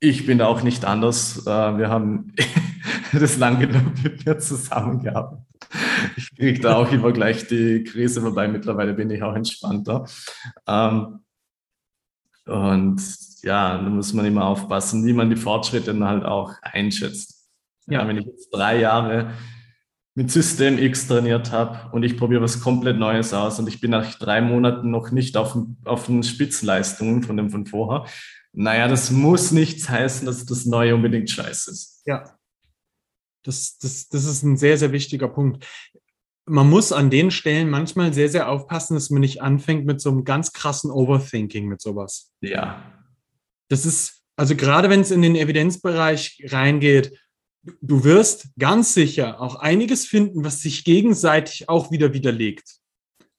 [0.01, 1.45] Ich bin auch nicht anders.
[1.45, 2.33] Äh, wir haben
[3.13, 5.45] das lang genug mit mir zusammengearbeitet.
[6.15, 10.05] Ich kriege da auch immer gleich die Krise, wobei mittlerweile bin ich auch entspannter.
[10.67, 11.19] Ähm,
[12.45, 13.01] und
[13.43, 17.49] ja, da muss man immer aufpassen, wie man die Fortschritte dann halt auch einschätzt.
[17.87, 18.07] Ja.
[18.07, 19.33] Wenn ich jetzt drei Jahre
[20.15, 23.91] mit System X trainiert habe und ich probiere was komplett Neues aus und ich bin
[23.91, 28.05] nach drei Monaten noch nicht auf, auf den Spitzleistungen von dem von vorher,
[28.51, 32.01] naja, das muss nichts heißen, dass das Neue unbedingt scheiße ist.
[32.05, 32.35] Ja.
[33.43, 35.65] Das, das, das ist ein sehr, sehr wichtiger Punkt
[36.49, 40.09] man muss an den Stellen manchmal sehr, sehr aufpassen, dass man nicht anfängt mit so
[40.09, 42.33] einem ganz krassen Overthinking mit sowas.
[42.41, 42.98] Ja.
[43.69, 47.17] Das ist, also gerade wenn es in den Evidenzbereich reingeht,
[47.81, 52.79] du wirst ganz sicher auch einiges finden, was sich gegenseitig auch wieder widerlegt.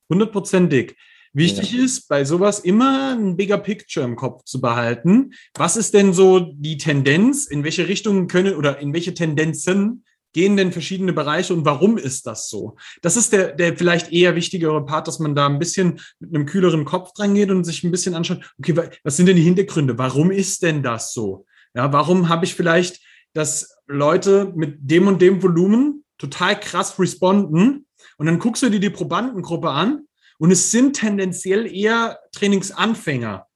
[0.09, 0.97] Hundertprozentig.
[1.33, 1.85] Wichtig ja.
[1.85, 5.33] ist, bei sowas immer ein bigger Picture im Kopf zu behalten.
[5.55, 7.47] Was ist denn so die Tendenz?
[7.47, 12.27] In welche Richtungen können oder in welche Tendenzen gehen denn verschiedene Bereiche und warum ist
[12.27, 12.77] das so?
[13.03, 16.47] Das ist der, der vielleicht eher wichtigere Part, dass man da ein bisschen mit einem
[16.47, 19.99] kühleren Kopf dran geht und sich ein bisschen anschaut, okay, was sind denn die Hintergründe?
[19.99, 21.47] Warum ist denn das so?
[21.75, 23.01] Ja, warum habe ich vielleicht,
[23.33, 28.81] dass Leute mit dem und dem Volumen total krass responden und dann guckst du dir
[28.81, 30.07] die Probandengruppe an
[30.39, 33.47] und es sind tendenziell eher Trainingsanfänger.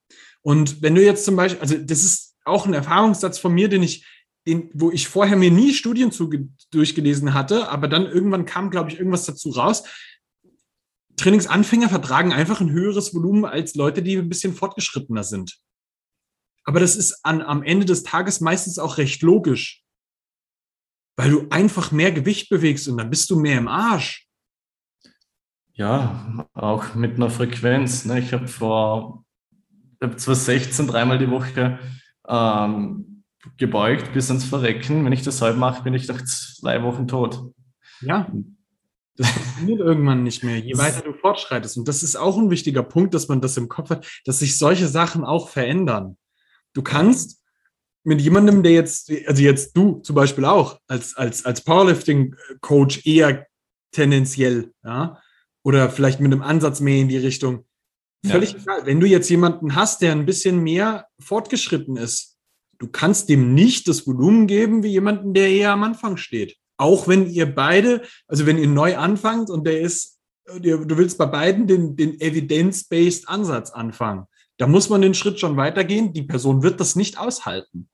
[0.43, 3.83] Und wenn du jetzt zum Beispiel, also das ist auch ein Erfahrungssatz von mir, den
[3.83, 4.07] ich
[4.47, 6.31] den, wo ich vorher mir nie Studien zu,
[6.71, 9.85] durchgelesen hatte, aber dann irgendwann kam, glaube ich, irgendwas dazu raus.
[11.17, 15.59] Trainingsanfänger vertragen einfach ein höheres Volumen als Leute, die ein bisschen fortgeschrittener sind.
[16.65, 19.83] Aber das ist an, am Ende des Tages meistens auch recht logisch,
[21.17, 24.27] weil du einfach mehr Gewicht bewegst und dann bist du mehr im Arsch.
[25.75, 28.05] Ja, auch mit einer Frequenz.
[28.05, 28.21] Ne?
[28.21, 29.25] Ich habe vor
[30.01, 31.79] ich hab 2016 dreimal die Woche
[32.29, 33.14] ähm,
[33.57, 35.05] gebeugt bis ans Verrecken.
[35.05, 37.53] Wenn ich das halb mache, bin ich nach zwei Wochen tot.
[38.01, 38.31] Ja,
[39.17, 41.79] das funktioniert irgendwann nicht mehr, je weiter du fortschreitest.
[41.79, 44.59] Und das ist auch ein wichtiger Punkt, dass man das im Kopf hat, dass sich
[44.59, 46.17] solche Sachen auch verändern.
[46.73, 47.41] Du kannst
[48.03, 53.47] mit jemandem, der jetzt, also jetzt du zum Beispiel auch, als, als, als Powerlifting-Coach eher
[53.93, 55.21] tendenziell, ja,
[55.63, 57.65] oder vielleicht mit einem Ansatz mehr in die Richtung.
[58.27, 58.59] Völlig ja.
[58.59, 58.87] egal.
[58.87, 62.34] Wenn du jetzt jemanden hast, der ein bisschen mehr fortgeschritten ist,
[62.85, 66.57] du kannst dem nicht das Volumen geben wie jemanden, der eher am Anfang steht.
[66.77, 71.27] Auch wenn ihr beide, also wenn ihr neu anfangt und der ist, du willst bei
[71.27, 74.25] beiden den, den Evidence-Based Ansatz anfangen.
[74.59, 76.13] Da muss man den Schritt schon weitergehen.
[76.13, 77.89] Die Person wird das nicht aushalten.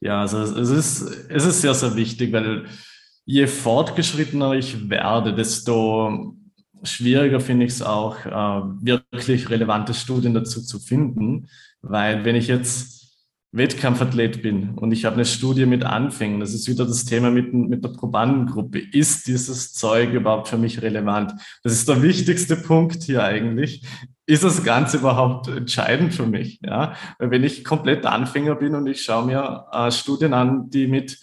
[0.00, 2.64] Ja, also es ist, es ist sehr, sehr wichtig, weil
[3.24, 6.34] je fortgeschrittener ich werde, desto
[6.82, 11.48] schwieriger finde ich es auch, äh, wirklich relevante Studien dazu zu finden.
[11.82, 13.01] Weil wenn ich jetzt
[13.54, 17.52] Wettkampfathlet bin und ich habe eine Studie mit Anfängen, das ist wieder das Thema mit,
[17.52, 18.78] mit der Probandengruppe.
[18.78, 21.34] Ist dieses Zeug überhaupt für mich relevant?
[21.62, 23.84] Das ist der wichtigste Punkt hier eigentlich.
[24.24, 26.60] Ist das Ganze überhaupt entscheidend für mich?
[26.64, 30.86] Ja, weil wenn ich komplett Anfänger bin und ich schaue mir äh, Studien an, die
[30.86, 31.18] mit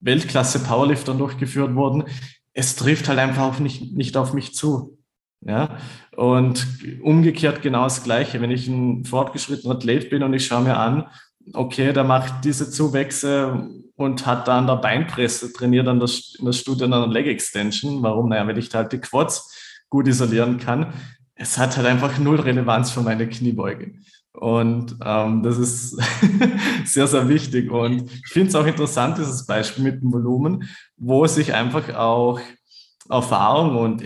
[0.00, 2.04] Weltklasse Powerliftern durchgeführt wurden,
[2.52, 4.98] es trifft halt einfach auf nicht, nicht auf mich zu.
[5.40, 5.78] Ja,
[6.16, 6.66] und
[7.00, 8.40] umgekehrt genau das Gleiche.
[8.40, 11.06] Wenn ich ein fortgeschrittener Athlet bin und ich schaue mir an,
[11.54, 16.08] okay, der macht diese Zuwächse und hat da an der Beinpresse trainiert an der,
[16.38, 18.02] in der Studie an der Leg Extension.
[18.02, 18.28] Warum?
[18.28, 19.54] Naja, weil ich da halt die Quads
[19.88, 20.92] gut isolieren kann.
[21.34, 23.94] Es hat halt einfach null Relevanz für meine Kniebeuge.
[24.32, 26.00] Und ähm, das ist
[26.84, 27.70] sehr, sehr wichtig.
[27.70, 32.40] Und ich finde es auch interessant, dieses Beispiel mit dem Volumen, wo sich einfach auch
[33.08, 34.04] Erfahrung und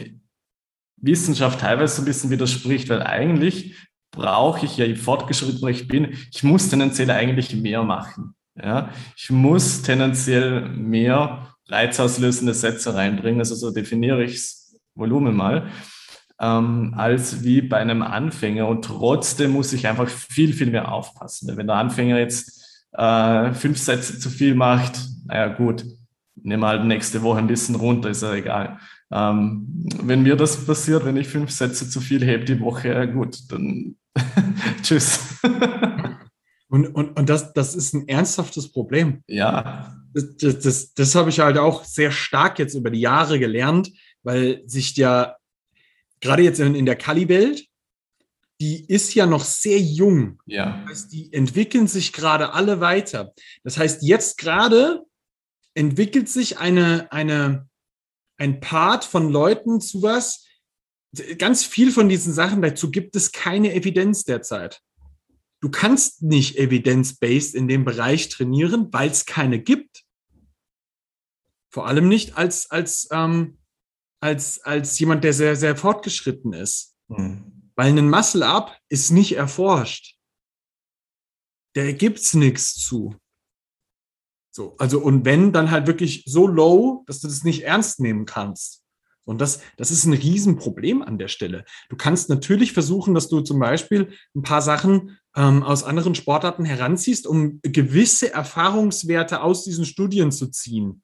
[0.97, 3.77] Wissenschaft teilweise so ein bisschen widerspricht, weil eigentlich
[4.13, 8.35] brauche ich ja, je fortgeschrittener ich bin, ich muss tendenziell eigentlich mehr machen.
[8.57, 8.91] Ja?
[9.17, 15.69] Ich muss tendenziell mehr reizauslösende Sätze reinbringen, also so definiere ich das Volumen mal,
[16.39, 18.69] ähm, als wie bei einem Anfänger.
[18.69, 21.57] Und trotzdem muss ich einfach viel, viel mehr aufpassen.
[21.57, 25.85] Wenn der Anfänger jetzt äh, fünf Sätze zu viel macht, naja gut,
[26.35, 28.79] nehmen wir halt nächste Woche ein bisschen runter, ist ja egal.
[29.11, 33.51] Ähm, wenn mir das passiert, wenn ich fünf Sätze zu viel hebe die Woche, gut,
[33.51, 33.97] dann
[34.83, 35.41] tschüss.
[36.69, 39.23] und und, und das, das ist ein ernsthaftes Problem.
[39.27, 39.97] Ja.
[40.15, 43.91] Das, das, das, das habe ich halt auch sehr stark jetzt über die Jahre gelernt,
[44.23, 45.37] weil sich ja
[46.21, 47.67] gerade jetzt in, in der Kali-Welt,
[48.61, 50.41] die ist ja noch sehr jung.
[50.47, 50.81] Ja.
[50.83, 53.35] Das heißt, die entwickeln sich gerade alle weiter.
[53.65, 55.03] Das heißt, jetzt gerade
[55.75, 57.69] entwickelt sich eine, eine,
[58.37, 60.47] ein Part von Leuten zu was,
[61.39, 64.81] ganz viel von diesen Sachen, dazu gibt es keine Evidenz derzeit.
[65.61, 70.05] Du kannst nicht evidence-based in dem Bereich trainieren, weil es keine gibt.
[71.71, 73.59] Vor allem nicht als, als, ähm,
[74.21, 76.97] als, als jemand, der sehr, sehr fortgeschritten ist.
[77.09, 77.71] Hm.
[77.77, 80.19] Weil ein Muscle-Up ist nicht erforscht.
[81.75, 83.17] Da gibt's nichts zu.
[84.55, 88.27] So, also, und wenn, dann halt wirklich so low, dass du das nicht ernst nehmen
[88.27, 88.82] kannst.
[89.25, 91.65] Und das, das ist ein Riesenproblem an der Stelle.
[91.89, 96.65] Du kannst natürlich versuchen, dass du zum Beispiel ein paar Sachen ähm, aus anderen Sportarten
[96.65, 101.03] heranziehst, um gewisse Erfahrungswerte aus diesen Studien zu ziehen.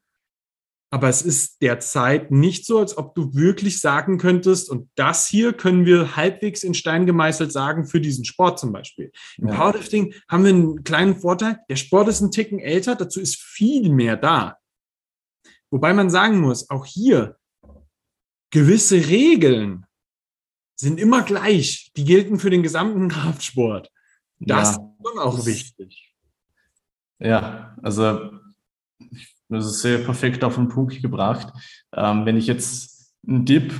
[0.91, 5.53] Aber es ist derzeit nicht so, als ob du wirklich sagen könntest, und das hier
[5.53, 9.13] können wir halbwegs in Stein gemeißelt sagen für diesen Sport zum Beispiel.
[9.37, 9.55] Im ja.
[9.55, 11.59] Powerlifting haben wir einen kleinen Vorteil.
[11.69, 14.57] Der Sport ist ein Ticken älter, dazu ist viel mehr da.
[15.71, 17.37] Wobei man sagen muss, auch hier,
[18.51, 19.87] gewisse Regeln
[20.77, 21.91] sind immer gleich.
[21.97, 23.91] Die gelten für den gesamten Kraftsport.
[24.39, 24.71] Das ja.
[24.71, 26.15] ist schon auch wichtig.
[27.19, 28.31] Ja, also
[29.49, 31.53] das ist sehr perfekt auf den Punkt gebracht.
[31.93, 33.73] Ähm, wenn ich jetzt einen Dip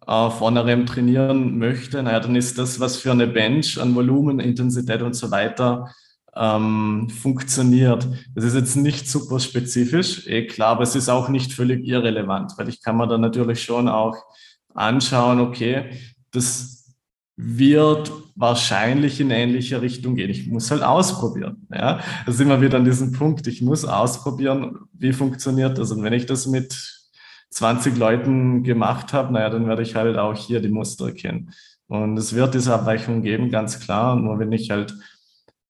[0.00, 5.02] auf On-RM trainieren möchte, naja, dann ist das, was für eine Bench an Volumen, Intensität
[5.02, 5.90] und so weiter
[6.36, 8.08] ähm, funktioniert.
[8.34, 12.52] Das ist jetzt nicht super spezifisch, eh klar, aber es ist auch nicht völlig irrelevant,
[12.56, 14.16] weil ich kann mir dann natürlich schon auch
[14.74, 15.90] anschauen, okay,
[16.32, 16.74] das
[17.36, 20.30] wird wahrscheinlich in ähnliche Richtung gehen.
[20.30, 21.66] Ich muss halt ausprobieren.
[21.72, 23.46] Ja, da sind wir wieder an diesem Punkt.
[23.46, 25.90] Ich muss ausprobieren, wie funktioniert das.
[25.90, 27.04] Und wenn ich das mit
[27.50, 31.52] 20 Leuten gemacht habe, naja, dann werde ich halt auch hier die Muster erkennen.
[31.86, 34.16] Und es wird diese Abweichung geben, ganz klar.
[34.16, 34.94] Nur wenn ich halt,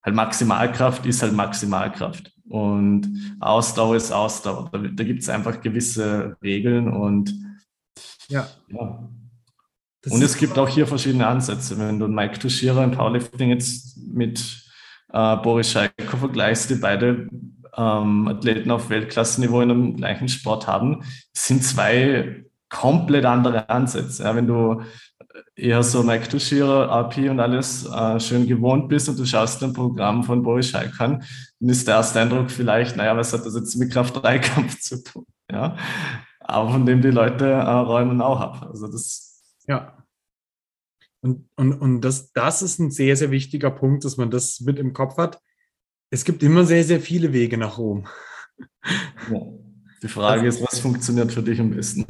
[0.04, 2.30] halt Maximalkraft ist halt Maximalkraft.
[2.48, 4.68] Und Ausdauer ist Ausdauer.
[4.70, 7.34] Da, da gibt es einfach gewisse Regeln und
[8.28, 8.46] ja.
[8.68, 9.08] ja.
[10.10, 11.78] Und es gibt auch hier verschiedene Ansätze.
[11.78, 14.62] Wenn du Mike Tuschira im Powerlifting jetzt mit
[15.12, 17.28] äh, Boris Scheiko vergleichst, die beide
[17.76, 21.02] ähm, Athleten auf Weltklassenniveau in einem gleichen Sport haben,
[21.32, 24.24] sind zwei komplett andere Ansätze.
[24.24, 24.82] Ja, wenn du
[25.56, 29.72] eher so Mike Tuschira, AP und alles äh, schön gewohnt bist und du schaust ein
[29.72, 31.24] Programm von Boris Scheik an,
[31.60, 35.26] dann ist der erste Eindruck vielleicht, naja, was hat das jetzt mit Kraft-3-Kampf zu tun?
[35.50, 35.76] Ja,
[36.40, 38.66] aber von dem die Leute äh, räumen auch ab.
[38.70, 40.04] Also das ja.
[41.20, 44.78] Und, und, und das, das ist ein sehr, sehr wichtiger Punkt, dass man das mit
[44.78, 45.40] im Kopf hat.
[46.10, 48.06] Es gibt immer sehr, sehr viele Wege nach Rom.
[49.32, 49.40] Ja.
[50.02, 52.04] Die Frage also, ist, was funktioniert für dich am besten?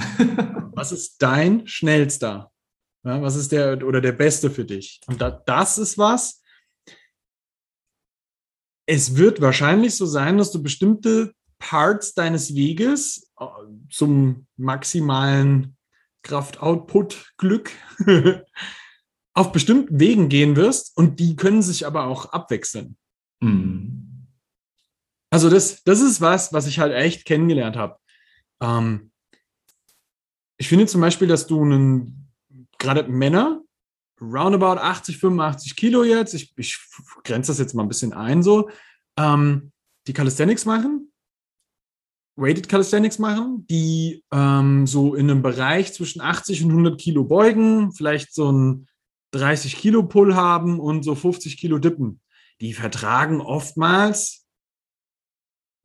[0.74, 2.50] was ist dein schnellster?
[3.04, 5.00] Ja, was ist der oder der beste für dich?
[5.06, 6.42] Und da, das ist was.
[8.86, 13.46] Es wird wahrscheinlich so sein, dass du bestimmte Parts deines Weges äh,
[13.90, 15.76] zum maximalen
[16.22, 17.70] Kraftoutput-Glück
[19.34, 22.96] auf bestimmten Wegen gehen wirst und die können sich aber auch abwechseln.
[23.40, 24.28] Mhm.
[25.30, 27.98] Also das, das ist was, was ich halt echt kennengelernt habe.
[28.60, 29.10] Ähm,
[30.56, 32.23] ich finde zum Beispiel, dass du einen,
[32.84, 33.62] gerade Männer,
[34.20, 36.78] roundabout 80, 85 Kilo jetzt, ich, ich
[37.24, 38.70] grenze das jetzt mal ein bisschen ein so,
[39.18, 39.72] ähm,
[40.06, 41.12] die Calisthenics machen,
[42.36, 47.92] Weighted Calisthenics machen, die ähm, so in einem Bereich zwischen 80 und 100 Kilo beugen,
[47.92, 48.88] vielleicht so ein
[49.32, 52.20] 30 Kilo Pull haben und so 50 Kilo dippen.
[52.60, 54.46] Die vertragen oftmals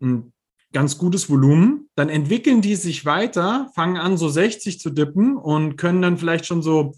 [0.01, 0.33] ein
[0.73, 1.89] ganz gutes Volumen.
[1.95, 6.45] Dann entwickeln die sich weiter, fangen an so 60 zu dippen und können dann vielleicht
[6.45, 6.93] schon so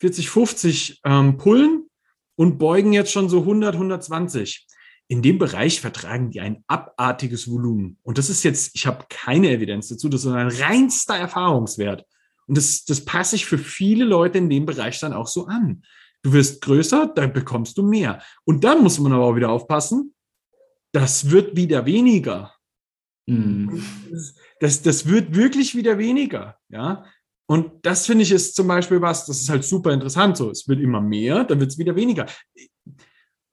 [0.00, 1.88] 40, 50 ähm, pullen
[2.36, 4.66] und beugen jetzt schon so 100, 120
[5.08, 7.98] in dem Bereich vertragen die ein abartiges Volumen.
[8.02, 12.04] Und das ist jetzt, ich habe keine Evidenz dazu, das ist ein reinster Erfahrungswert.
[12.46, 15.82] Und das, das passe ich für viele Leute in dem Bereich dann auch so an.
[16.22, 18.22] Du wirst größer, dann bekommst du mehr.
[18.44, 20.14] Und dann muss man aber auch wieder aufpassen,
[20.92, 22.53] das wird wieder weniger.
[23.26, 23.82] Mhm.
[24.60, 26.58] Das, das wird wirklich wieder weniger.
[26.68, 27.04] Ja.
[27.46, 30.36] Und das finde ich ist zum Beispiel was, das ist halt super interessant.
[30.36, 32.26] So, es wird immer mehr, dann wird es wieder weniger.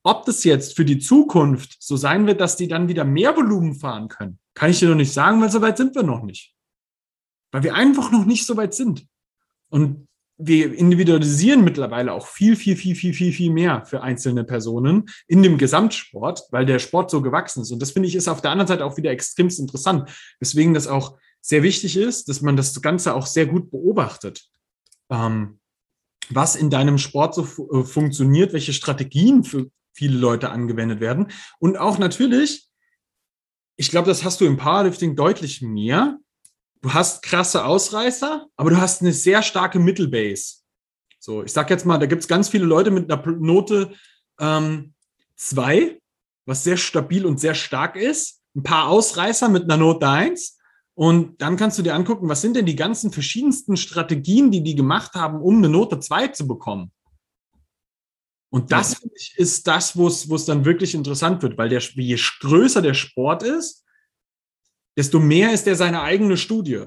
[0.03, 3.75] Ob das jetzt für die Zukunft so sein wird, dass die dann wieder mehr Volumen
[3.75, 6.55] fahren können, kann ich dir noch nicht sagen, weil so weit sind wir noch nicht.
[7.51, 9.05] Weil wir einfach noch nicht so weit sind.
[9.69, 10.07] Und
[10.43, 15.43] wir individualisieren mittlerweile auch viel, viel, viel, viel, viel, viel mehr für einzelne Personen in
[15.43, 17.71] dem Gesamtsport, weil der Sport so gewachsen ist.
[17.71, 20.09] Und das finde ich ist auf der anderen Seite auch wieder extremst interessant.
[20.39, 24.47] Deswegen das auch sehr wichtig ist, dass man das Ganze auch sehr gut beobachtet.
[25.09, 25.59] Ähm,
[26.29, 31.27] was in deinem Sport so äh, funktioniert, welche Strategien für, viele Leute angewendet werden.
[31.59, 32.69] Und auch natürlich,
[33.75, 36.17] ich glaube, das hast du im Powerlifting deutlich mehr.
[36.81, 40.61] Du hast krasse Ausreißer, aber du hast eine sehr starke Mittelbase.
[41.19, 43.93] So, ich sag jetzt mal, da gibt es ganz viele Leute mit einer Note
[44.37, 45.99] 2, ähm,
[46.45, 48.41] was sehr stabil und sehr stark ist.
[48.55, 50.57] Ein paar Ausreißer mit einer Note 1.
[50.95, 54.75] Und dann kannst du dir angucken, was sind denn die ganzen verschiedensten Strategien, die die
[54.75, 56.91] gemacht haben, um eine Note 2 zu bekommen.
[58.49, 59.09] Und das ja.
[59.15, 63.43] ich, ist das, wo es dann wirklich interessant wird, weil der, je größer der Sport
[63.43, 63.80] ist,
[64.97, 66.85] desto mehr ist er seine eigene Studie.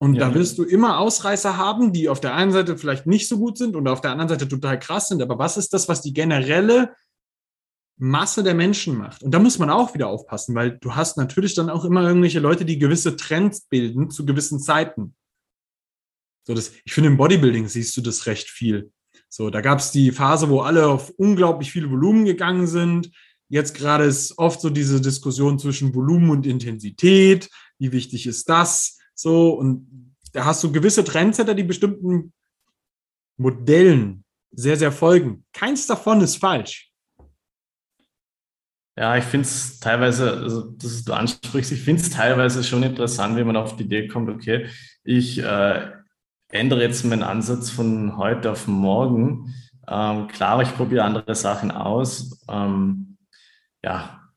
[0.00, 0.28] Und ja.
[0.28, 3.58] da wirst du immer Ausreißer haben, die auf der einen Seite vielleicht nicht so gut
[3.58, 5.20] sind und auf der anderen Seite total krass sind.
[5.22, 6.94] Aber was ist das, was die generelle
[7.96, 9.24] Masse der Menschen macht?
[9.24, 12.38] Und da muss man auch wieder aufpassen, weil du hast natürlich dann auch immer irgendwelche
[12.38, 15.16] Leute, die gewisse Trends bilden zu gewissen Zeiten.
[16.46, 18.92] So das, ich finde, im Bodybuilding siehst du das recht viel.
[19.28, 23.10] So, da gab es die Phase, wo alle auf unglaublich viel Volumen gegangen sind.
[23.48, 27.48] Jetzt gerade ist oft so diese Diskussion zwischen Volumen und Intensität.
[27.78, 28.98] Wie wichtig ist das?
[29.14, 32.32] So, und da hast du gewisse Trendsetter, die bestimmten
[33.38, 35.44] Modellen sehr, sehr folgen.
[35.52, 36.92] Keins davon ist falsch.
[38.96, 43.36] Ja, ich finde es teilweise, also das du ansprichst, ich finde es teilweise schon interessant,
[43.36, 44.66] wenn man auf die Idee kommt, okay,
[45.04, 45.92] ich äh,
[46.50, 49.54] ändere jetzt meinen Ansatz von heute auf morgen.
[49.86, 52.44] Ähm, klar, ich probiere andere Sachen aus.
[52.48, 53.17] Ähm,
[53.84, 54.28] ja,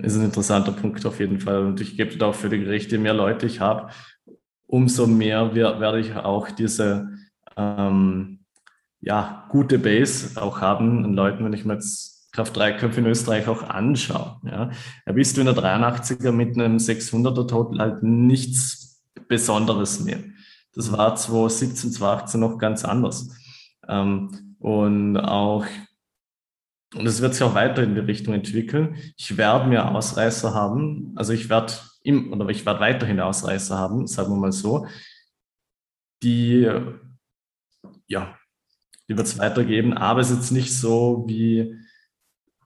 [0.00, 1.66] ist ein interessanter Punkt auf jeden Fall.
[1.66, 3.90] Und ich gebe da auch für die Gerichte, je mehr Leute ich habe,
[4.66, 7.08] umso mehr werde ich auch diese
[7.56, 8.40] ähm,
[9.00, 13.62] ja, gute Base auch haben an Leuten, wenn ich mir jetzt Kraft-3-Köpfe in Österreich auch
[13.62, 14.40] anschaue.
[14.44, 14.70] Ja.
[15.06, 20.18] Da bist du in der 83er mit einem 600er Total halt nichts Besonderes mehr.
[20.74, 23.30] Das war 2017, 2018 noch ganz anders.
[23.86, 25.64] Ähm, und auch,
[26.94, 28.96] und es wird sich auch weiter in die Richtung entwickeln.
[29.16, 31.72] Ich werde mir Ausreißer haben, also ich werde
[32.02, 34.86] im, oder ich werde weiterhin Ausreißer haben, sagen wir mal so,
[36.22, 36.70] die,
[38.06, 38.36] ja,
[39.08, 41.74] die wird es weitergeben, aber es ist jetzt nicht so wie,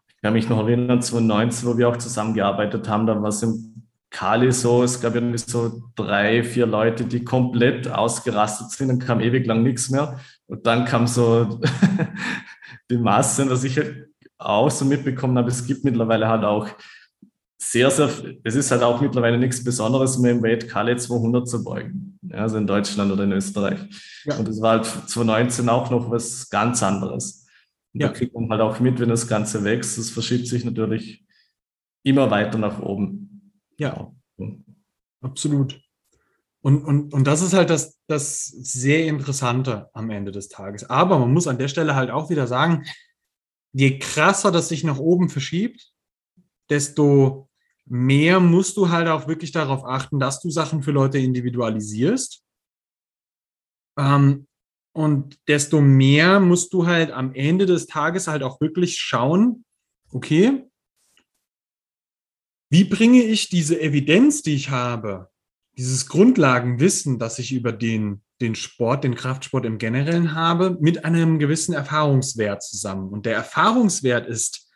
[0.09, 3.79] ich kann mich noch erinnern, 2019, wo wir auch zusammengearbeitet haben, da war es im
[4.11, 9.21] Kali so, es gab irgendwie so drei, vier Leute, die komplett ausgerastet sind, dann kam
[9.21, 10.19] ewig lang nichts mehr.
[10.47, 11.61] Und dann kam so
[12.91, 14.09] die Masse, was ich halt
[14.39, 16.69] auch so mitbekommen habe, es gibt mittlerweile halt auch
[17.61, 18.09] sehr, sehr,
[18.45, 22.39] es ist halt auch mittlerweile nichts Besonderes mehr im Weight Kali 200 zu beugen, ja,
[22.39, 23.81] also in Deutschland oder in Österreich.
[24.25, 24.37] Ja.
[24.37, 27.47] Und das war halt 2019 auch noch was ganz anderes.
[27.93, 28.09] Und ja.
[28.09, 31.27] da kriegt man halt auch mit, wenn das Ganze wächst, das verschiebt sich natürlich
[32.05, 33.53] immer weiter nach oben.
[33.77, 34.13] Ja,
[35.21, 35.81] absolut.
[36.61, 40.89] Und, und, und das ist halt das, das sehr Interessante am Ende des Tages.
[40.89, 42.85] Aber man muss an der Stelle halt auch wieder sagen,
[43.79, 45.93] je krasser das sich nach oben verschiebt,
[46.69, 47.49] desto
[47.85, 52.43] mehr musst du halt auch wirklich darauf achten, dass du Sachen für Leute individualisierst.
[53.97, 54.49] Ähm,
[54.93, 59.65] und desto mehr musst du halt am Ende des Tages halt auch wirklich schauen,
[60.11, 60.69] okay,
[62.71, 65.31] wie bringe ich diese Evidenz, die ich habe,
[65.77, 71.39] dieses Grundlagenwissen, das ich über den, den Sport, den Kraftsport im Generellen habe, mit einem
[71.39, 73.11] gewissen Erfahrungswert zusammen?
[73.11, 74.71] Und der Erfahrungswert ist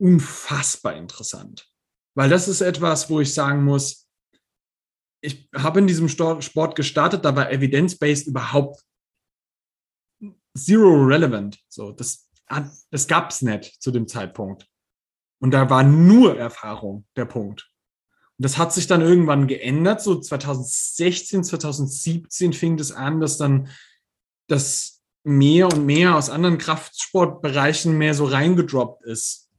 [0.00, 1.68] unfassbar interessant,
[2.16, 4.08] weil das ist etwas, wo ich sagen muss,
[5.22, 8.82] ich habe in diesem Sport gestartet, da war evidence-based überhaupt
[10.56, 11.58] zero relevant.
[11.68, 12.28] So, das,
[12.90, 14.66] das gab es nicht zu dem Zeitpunkt.
[15.42, 17.69] Und da war nur Erfahrung der Punkt.
[18.40, 20.00] Das hat sich dann irgendwann geändert.
[20.00, 23.68] So 2016, 2017 fing das an, dass dann
[24.48, 29.50] das mehr und mehr aus anderen Kraftsportbereichen mehr so reingedroppt ist.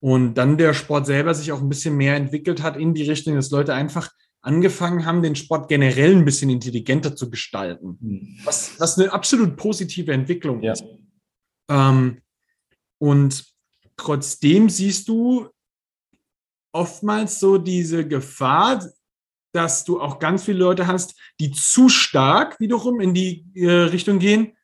[0.00, 3.34] Und dann der Sport selber sich auch ein bisschen mehr entwickelt hat in die Richtung,
[3.34, 4.10] dass Leute einfach
[4.40, 7.98] angefangen haben, den Sport generell ein bisschen intelligenter zu gestalten.
[8.00, 8.38] Hm.
[8.44, 10.72] Was, was eine absolut positive Entwicklung ja.
[10.72, 10.84] ist.
[11.68, 12.20] Ähm,
[12.98, 13.44] und
[13.96, 15.48] trotzdem siehst du
[16.72, 18.84] oftmals so diese Gefahr,
[19.52, 24.18] dass du auch ganz viele Leute hast, die zu stark wiederum in die äh, Richtung
[24.18, 24.56] gehen.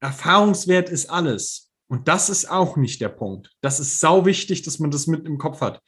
[0.00, 1.70] Erfahrungswert ist alles.
[1.88, 3.50] Und das ist auch nicht der Punkt.
[3.62, 5.82] Das ist sau wichtig, dass man das mit im Kopf hat.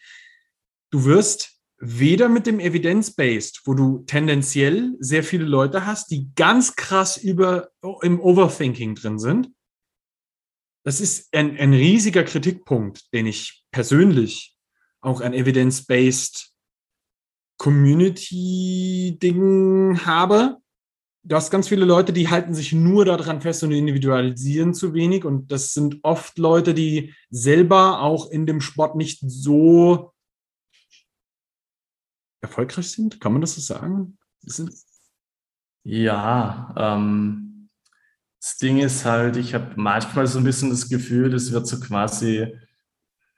[0.90, 6.76] Du wirst weder mit dem Evidence-Based, wo du tendenziell sehr viele Leute hast, die ganz
[6.76, 7.70] krass über
[8.02, 9.50] im Overthinking drin sind,
[10.84, 14.56] das ist ein, ein riesiger Kritikpunkt, den ich persönlich
[15.00, 16.52] auch an evidence-based
[17.58, 20.58] Community-Dingen habe.
[21.22, 25.26] Du hast ganz viele Leute, die halten sich nur daran fest und individualisieren zu wenig.
[25.26, 30.14] Und das sind oft Leute, die selber auch in dem Sport nicht so
[32.40, 33.20] erfolgreich sind.
[33.20, 34.18] Kann man das so sagen?
[35.84, 37.68] Ja, ähm,
[38.40, 41.78] das Ding ist halt, ich habe manchmal so ein bisschen das Gefühl, es wird so
[41.78, 42.46] quasi,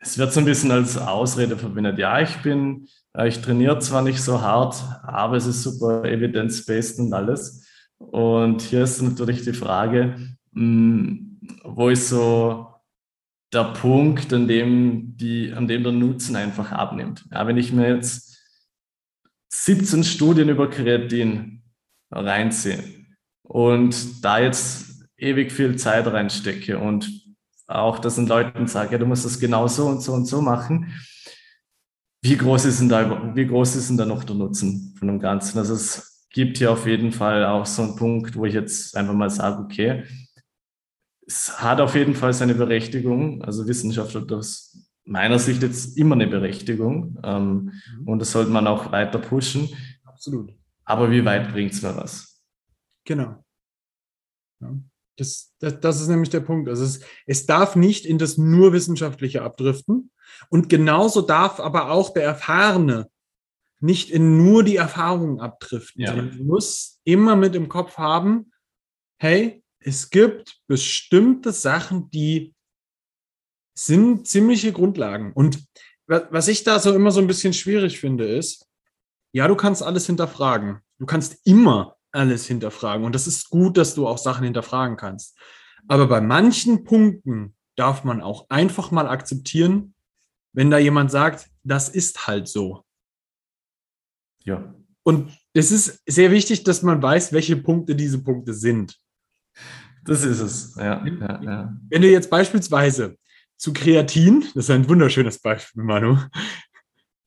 [0.03, 1.97] es wird so ein bisschen als Ausrede verwendet.
[1.99, 6.99] Ja, ich bin, äh, ich trainiere zwar nicht so hart, aber es ist super evidence-based
[6.99, 7.65] und alles.
[7.99, 10.17] Und hier ist natürlich die Frage,
[10.53, 12.67] hm, wo ist so
[13.53, 17.25] der Punkt, an dem, die, an dem der Nutzen einfach abnimmt.
[17.31, 18.41] Ja, wenn ich mir jetzt
[19.53, 21.63] 17 Studien über Kreatin
[22.11, 22.83] reinziehe
[23.43, 27.22] und da jetzt ewig viel Zeit reinstecke und
[27.75, 30.41] auch das den Leuten sage, ja, du musst das genau so und so und so
[30.41, 30.93] machen.
[32.23, 35.19] Wie groß ist denn da, wie groß ist denn da noch der Nutzen von dem
[35.19, 35.59] Ganzen?
[35.59, 39.15] Also es gibt hier auf jeden Fall auch so einen Punkt, wo ich jetzt einfach
[39.15, 40.05] mal sage, okay,
[41.27, 43.43] es hat auf jeden Fall seine Berechtigung.
[43.43, 48.09] Also Wissenschaft hat aus meiner Sicht jetzt immer eine Berechtigung ähm, mhm.
[48.09, 49.69] und das sollte man auch weiter pushen.
[50.05, 50.53] Absolut.
[50.85, 52.41] Aber wie weit bringt es mir was?
[53.05, 53.45] Genau.
[54.61, 54.75] Ja.
[55.17, 56.69] Das, das, das, ist nämlich der Punkt.
[56.69, 60.11] Also es, es darf nicht in das nur Wissenschaftliche abdriften.
[60.49, 63.09] Und genauso darf aber auch der Erfahrene
[63.81, 66.09] nicht in nur die Erfahrung abdriften, ja.
[66.09, 68.53] sondern muss immer mit im Kopf haben,
[69.19, 72.55] hey, es gibt bestimmte Sachen, die
[73.75, 75.33] sind ziemliche Grundlagen.
[75.33, 75.65] Und
[76.07, 78.69] was ich da so immer so ein bisschen schwierig finde, ist,
[79.33, 80.81] ja, du kannst alles hinterfragen.
[80.99, 83.05] Du kannst immer alles hinterfragen.
[83.05, 85.37] Und das ist gut, dass du auch Sachen hinterfragen kannst.
[85.89, 89.95] Aber bei manchen Punkten darf man auch einfach mal akzeptieren,
[90.53, 92.85] wenn da jemand sagt, das ist halt so.
[94.45, 94.75] Ja.
[95.03, 98.97] Und es ist sehr wichtig, dass man weiß, welche Punkte diese Punkte sind.
[100.05, 101.05] Das ist es, ja.
[101.05, 101.77] ja, ja.
[101.89, 103.17] Wenn du jetzt beispielsweise
[103.57, 106.19] zu Kreatin, das ist ein wunderschönes Beispiel, Manu,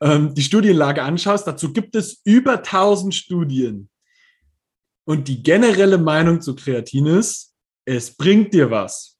[0.02, 3.90] ähm, die Studienlage anschaust, dazu gibt es über 1000 Studien.
[5.06, 7.54] Und die generelle Meinung zu Kreatin ist,
[7.86, 9.18] es bringt dir was.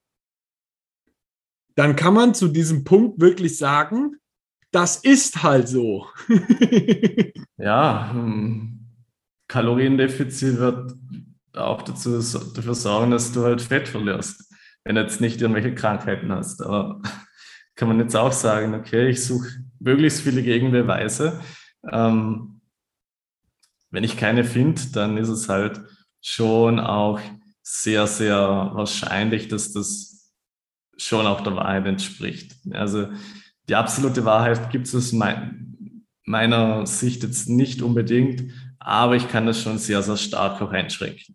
[1.76, 4.16] Dann kann man zu diesem Punkt wirklich sagen,
[4.72, 6.06] das ist halt so.
[7.56, 8.72] ja, hm.
[9.48, 10.94] Kaloriendefizit wird
[11.54, 14.52] auch dazu, dafür sorgen, dass du halt Fett verlierst,
[14.84, 16.62] wenn du jetzt nicht irgendwelche Krankheiten hast.
[16.62, 17.00] Aber
[17.76, 21.40] kann man jetzt auch sagen, okay, ich suche möglichst viele Gegenbeweise.
[21.90, 22.55] Ähm,
[23.96, 25.80] wenn ich keine finde, dann ist es halt
[26.20, 27.18] schon auch
[27.62, 28.36] sehr, sehr
[28.74, 30.34] wahrscheinlich, dass das
[30.98, 32.56] schon auch der Wahrheit entspricht.
[32.72, 33.08] Also
[33.70, 39.62] die absolute Wahrheit gibt es mein, meiner Sicht jetzt nicht unbedingt, aber ich kann das
[39.62, 41.34] schon sehr, sehr stark auch einschränken.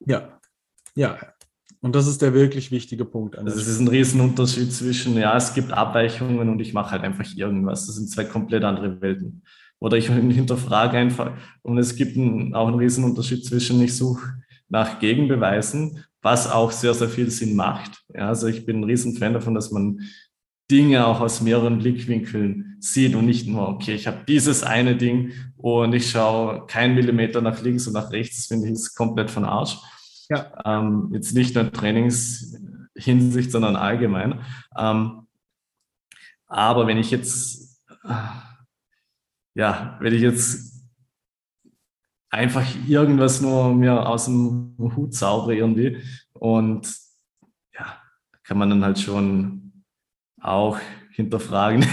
[0.00, 0.40] Ja,
[0.96, 1.16] ja.
[1.80, 3.38] Und das ist der wirklich wichtige Punkt.
[3.38, 7.32] Also es ist ein Riesenunterschied zwischen, ja, es gibt Abweichungen und ich mache halt einfach
[7.36, 7.86] irgendwas.
[7.86, 9.44] Das sind zwei komplett andere Welten.
[9.84, 11.32] Oder ich hinterfrage einfach.
[11.60, 16.94] Und es gibt ein, auch einen Riesenunterschied zwischen, ich suche nach Gegenbeweisen, was auch sehr,
[16.94, 18.02] sehr viel Sinn macht.
[18.14, 20.00] Ja, also ich bin ein Riesenfan davon, dass man
[20.70, 25.32] Dinge auch aus mehreren Blickwinkeln sieht und nicht nur, okay, ich habe dieses eine Ding
[25.58, 28.38] und ich schaue keinen Millimeter nach links und nach rechts.
[28.38, 29.76] Das finde ich ist komplett von Arsch.
[30.30, 30.50] Ja.
[30.64, 34.40] Ähm, jetzt nicht nur in Trainingshinsicht, sondern allgemein.
[34.78, 35.26] Ähm,
[36.46, 38.53] aber wenn ich jetzt, äh,
[39.54, 40.74] ja, wenn ich jetzt
[42.30, 46.02] einfach irgendwas nur mir aus dem Hut zaubere irgendwie
[46.32, 46.92] und
[47.72, 48.02] ja,
[48.42, 49.84] kann man dann halt schon
[50.40, 50.78] auch
[51.12, 51.86] hinterfragen,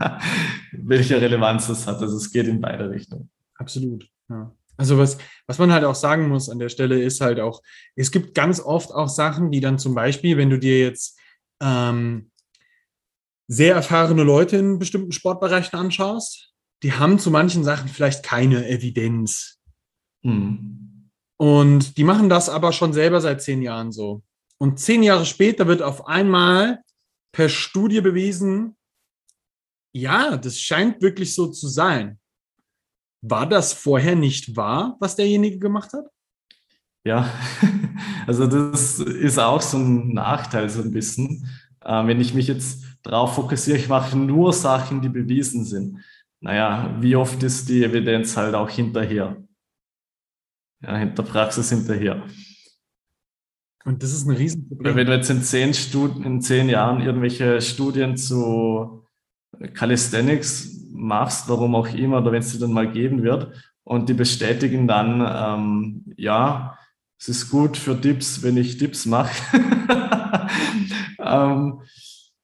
[0.72, 2.00] welche Relevanz das hat.
[2.02, 3.30] Also es geht in beide Richtungen.
[3.54, 4.08] Absolut.
[4.28, 4.52] Ja.
[4.76, 7.62] Also was, was man halt auch sagen muss an der Stelle ist halt auch,
[7.96, 11.18] es gibt ganz oft auch Sachen, die dann zum Beispiel, wenn du dir jetzt
[11.60, 12.30] ähm,
[13.48, 19.58] sehr erfahrene Leute in bestimmten Sportbereichen anschaust, die haben zu manchen Sachen vielleicht keine Evidenz.
[20.22, 21.10] Mhm.
[21.36, 24.22] Und die machen das aber schon selber seit zehn Jahren so.
[24.58, 26.82] Und zehn Jahre später wird auf einmal
[27.32, 28.76] per Studie bewiesen,
[29.92, 32.18] ja, das scheint wirklich so zu sein.
[33.22, 36.06] War das vorher nicht wahr, was derjenige gemacht hat?
[37.04, 37.32] Ja,
[38.26, 41.48] also das ist auch so ein Nachteil so ein bisschen.
[41.84, 45.98] Äh, wenn ich mich jetzt darauf fokussiere, ich mache nur Sachen, die bewiesen sind.
[46.40, 49.36] Naja, wie oft ist die Evidenz halt auch hinterher?
[50.80, 52.24] Ja, hinter Praxis hinterher.
[53.84, 54.96] Und das ist ein Riesenproblem.
[54.96, 59.06] Wenn du jetzt in zehn, Studi in zehn Jahren irgendwelche Studien zu
[59.74, 63.52] Calisthenics machst, warum auch immer, oder wenn es dir dann mal geben wird.
[63.82, 66.78] Und die bestätigen dann, ähm, ja,
[67.18, 69.32] es ist gut für Dips, wenn ich Dips mache.
[71.18, 71.80] ähm,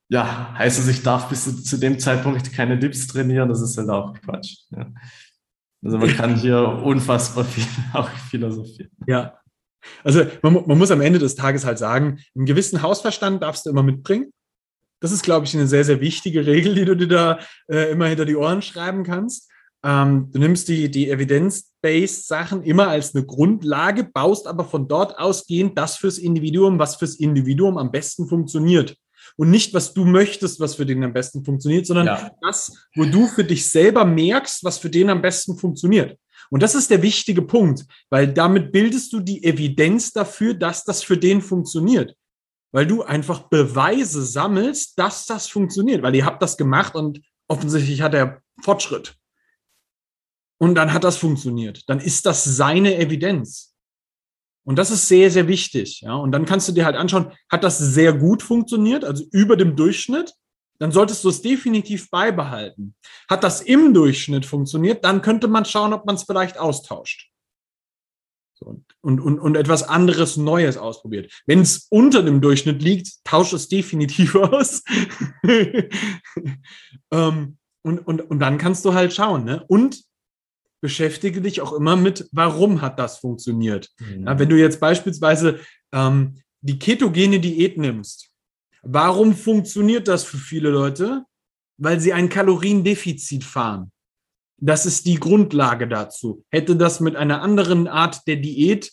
[0.09, 3.89] ja, heißt es, ich darf bis zu dem Zeitpunkt keine Dips trainieren, das ist halt
[3.89, 4.57] auch Quatsch.
[4.71, 4.87] Ja.
[5.83, 8.91] Also man kann hier unfassbar viel auch philosophieren.
[9.07, 9.39] Ja.
[10.03, 13.71] Also man, man muss am Ende des Tages halt sagen, einen gewissen Hausverstand darfst du
[13.71, 14.33] immer mitbringen.
[15.01, 17.39] Das ist, glaube ich, eine sehr, sehr wichtige Regel, die du dir da
[17.71, 19.51] äh, immer hinter die Ohren schreiben kannst.
[19.85, 25.19] Ähm, du nimmst die, die Evidence-Based Sachen immer als eine Grundlage, baust aber von dort
[25.19, 28.97] ausgehend das fürs Individuum, was fürs Individuum am besten funktioniert.
[29.37, 32.31] Und nicht, was du möchtest, was für den am besten funktioniert, sondern ja.
[32.41, 36.19] das, wo du für dich selber merkst, was für den am besten funktioniert.
[36.51, 41.03] Und das ist der wichtige Punkt, weil damit bildest du die Evidenz dafür, dass das
[41.03, 42.15] für den funktioniert
[42.75, 48.03] weil du einfach Beweise sammelst, dass das funktioniert, weil ihr habt das gemacht und offensichtlich
[48.03, 49.15] hat er Fortschritt.
[50.59, 51.89] Und dann hat das funktioniert.
[51.89, 53.74] Dann ist das seine Evidenz.
[54.65, 56.01] Und das ist sehr, sehr wichtig.
[56.01, 56.15] Ja?
[56.15, 59.77] Und dann kannst du dir halt anschauen, hat das sehr gut funktioniert, also über dem
[59.77, 60.35] Durchschnitt,
[60.79, 62.95] dann solltest du es definitiv beibehalten.
[63.29, 67.31] Hat das im Durchschnitt funktioniert, dann könnte man schauen, ob man es vielleicht austauscht
[68.65, 71.33] und, und, und etwas anderes Neues ausprobiert.
[71.47, 74.83] Wenn es unter dem Durchschnitt liegt, tauscht es definitiv aus.
[77.13, 79.45] ähm, und, und, und dann kannst du halt schauen.
[79.45, 79.65] Ne?
[79.69, 80.03] Und
[80.85, 83.91] beschäftige dich auch immer mit, warum hat das funktioniert.
[83.99, 84.27] Mhm.
[84.27, 85.61] Ja, wenn du jetzt beispielsweise
[85.93, 88.29] ähm, die ketogene Diät nimmst,
[88.83, 91.25] warum funktioniert das für viele Leute?
[91.79, 93.93] Weil sie ein Kaloriendefizit fahren.
[94.59, 96.45] Das ist die Grundlage dazu.
[96.51, 98.93] Hätte das mit einer anderen Art der Diät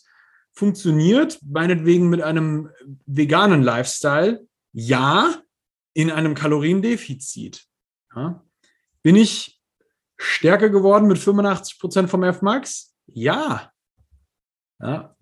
[0.54, 2.70] funktioniert, meinetwegen mit einem
[3.04, 5.42] veganen Lifestyle, ja,
[5.92, 7.66] in einem Kaloriendefizit.
[8.16, 8.42] Ja.
[9.02, 9.51] Bin ich
[10.22, 12.94] stärker geworden mit 85 Prozent vom F-Max?
[13.06, 13.70] Ja.
[14.80, 15.14] ja.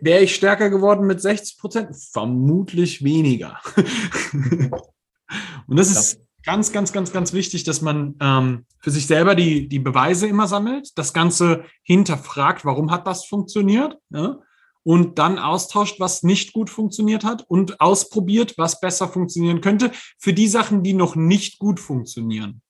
[0.00, 1.96] Wäre ich stärker geworden mit 60 Prozent?
[2.12, 3.60] Vermutlich weniger.
[5.66, 9.68] Und das ist ganz, ganz, ganz, ganz wichtig, dass man ähm, für sich selber die,
[9.68, 14.38] die Beweise immer sammelt, das Ganze hinterfragt, warum hat das funktioniert, ja?
[14.82, 20.32] und dann austauscht, was nicht gut funktioniert hat und ausprobiert, was besser funktionieren könnte, für
[20.32, 22.62] die Sachen, die noch nicht gut funktionieren.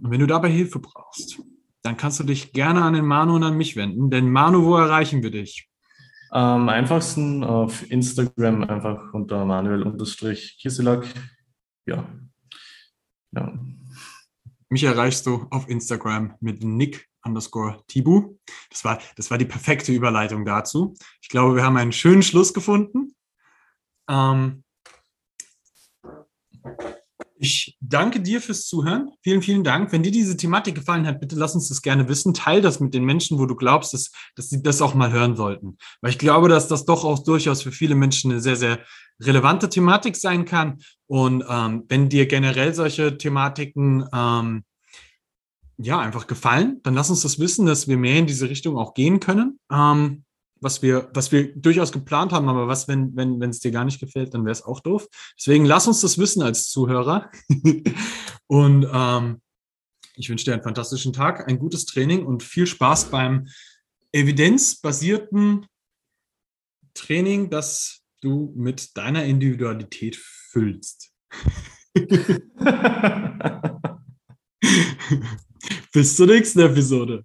[0.00, 1.40] Und wenn du dabei Hilfe brauchst,
[1.82, 4.76] dann kannst du dich gerne an den Manu und an mich wenden, denn Manu, wo
[4.76, 5.70] erreichen wir dich?
[6.30, 11.06] Am einfachsten auf Instagram einfach unter Manuel-Kiselak.
[11.86, 12.04] Ja.
[13.32, 13.58] ja.
[14.68, 18.36] Mich erreichst du auf Instagram mit Nick underscore Tibu.
[18.70, 20.94] Das war, das war die perfekte Überleitung dazu.
[21.22, 23.14] Ich glaube, wir haben einen schönen Schluss gefunden.
[24.08, 24.64] Ähm,
[27.38, 29.10] ich danke dir fürs Zuhören.
[29.22, 29.92] Vielen, vielen Dank.
[29.92, 32.34] Wenn dir diese Thematik gefallen hat, bitte lass uns das gerne wissen.
[32.34, 35.36] Teil das mit den Menschen, wo du glaubst, dass, dass sie das auch mal hören
[35.36, 35.76] sollten.
[36.00, 38.80] Weil ich glaube, dass das doch auch durchaus für viele Menschen eine sehr, sehr
[39.20, 40.78] relevante Thematik sein kann.
[41.06, 44.64] Und ähm, wenn dir generell solche Thematiken ähm,
[45.78, 48.94] ja einfach gefallen, dann lass uns das wissen, dass wir mehr in diese Richtung auch
[48.94, 49.58] gehen können.
[49.70, 50.24] Ähm,
[50.60, 53.84] was wir, was wir durchaus geplant haben, aber was, wenn, wenn, wenn es dir gar
[53.84, 55.06] nicht gefällt, dann wäre es auch doof.
[55.38, 57.30] Deswegen lass uns das wissen als Zuhörer.
[58.46, 59.40] und ähm,
[60.14, 63.48] ich wünsche dir einen fantastischen Tag, ein gutes Training und viel Spaß beim
[64.12, 65.66] evidenzbasierten
[66.94, 71.12] Training, das du mit deiner Individualität füllst.
[75.92, 77.24] Bis zur nächsten Episode.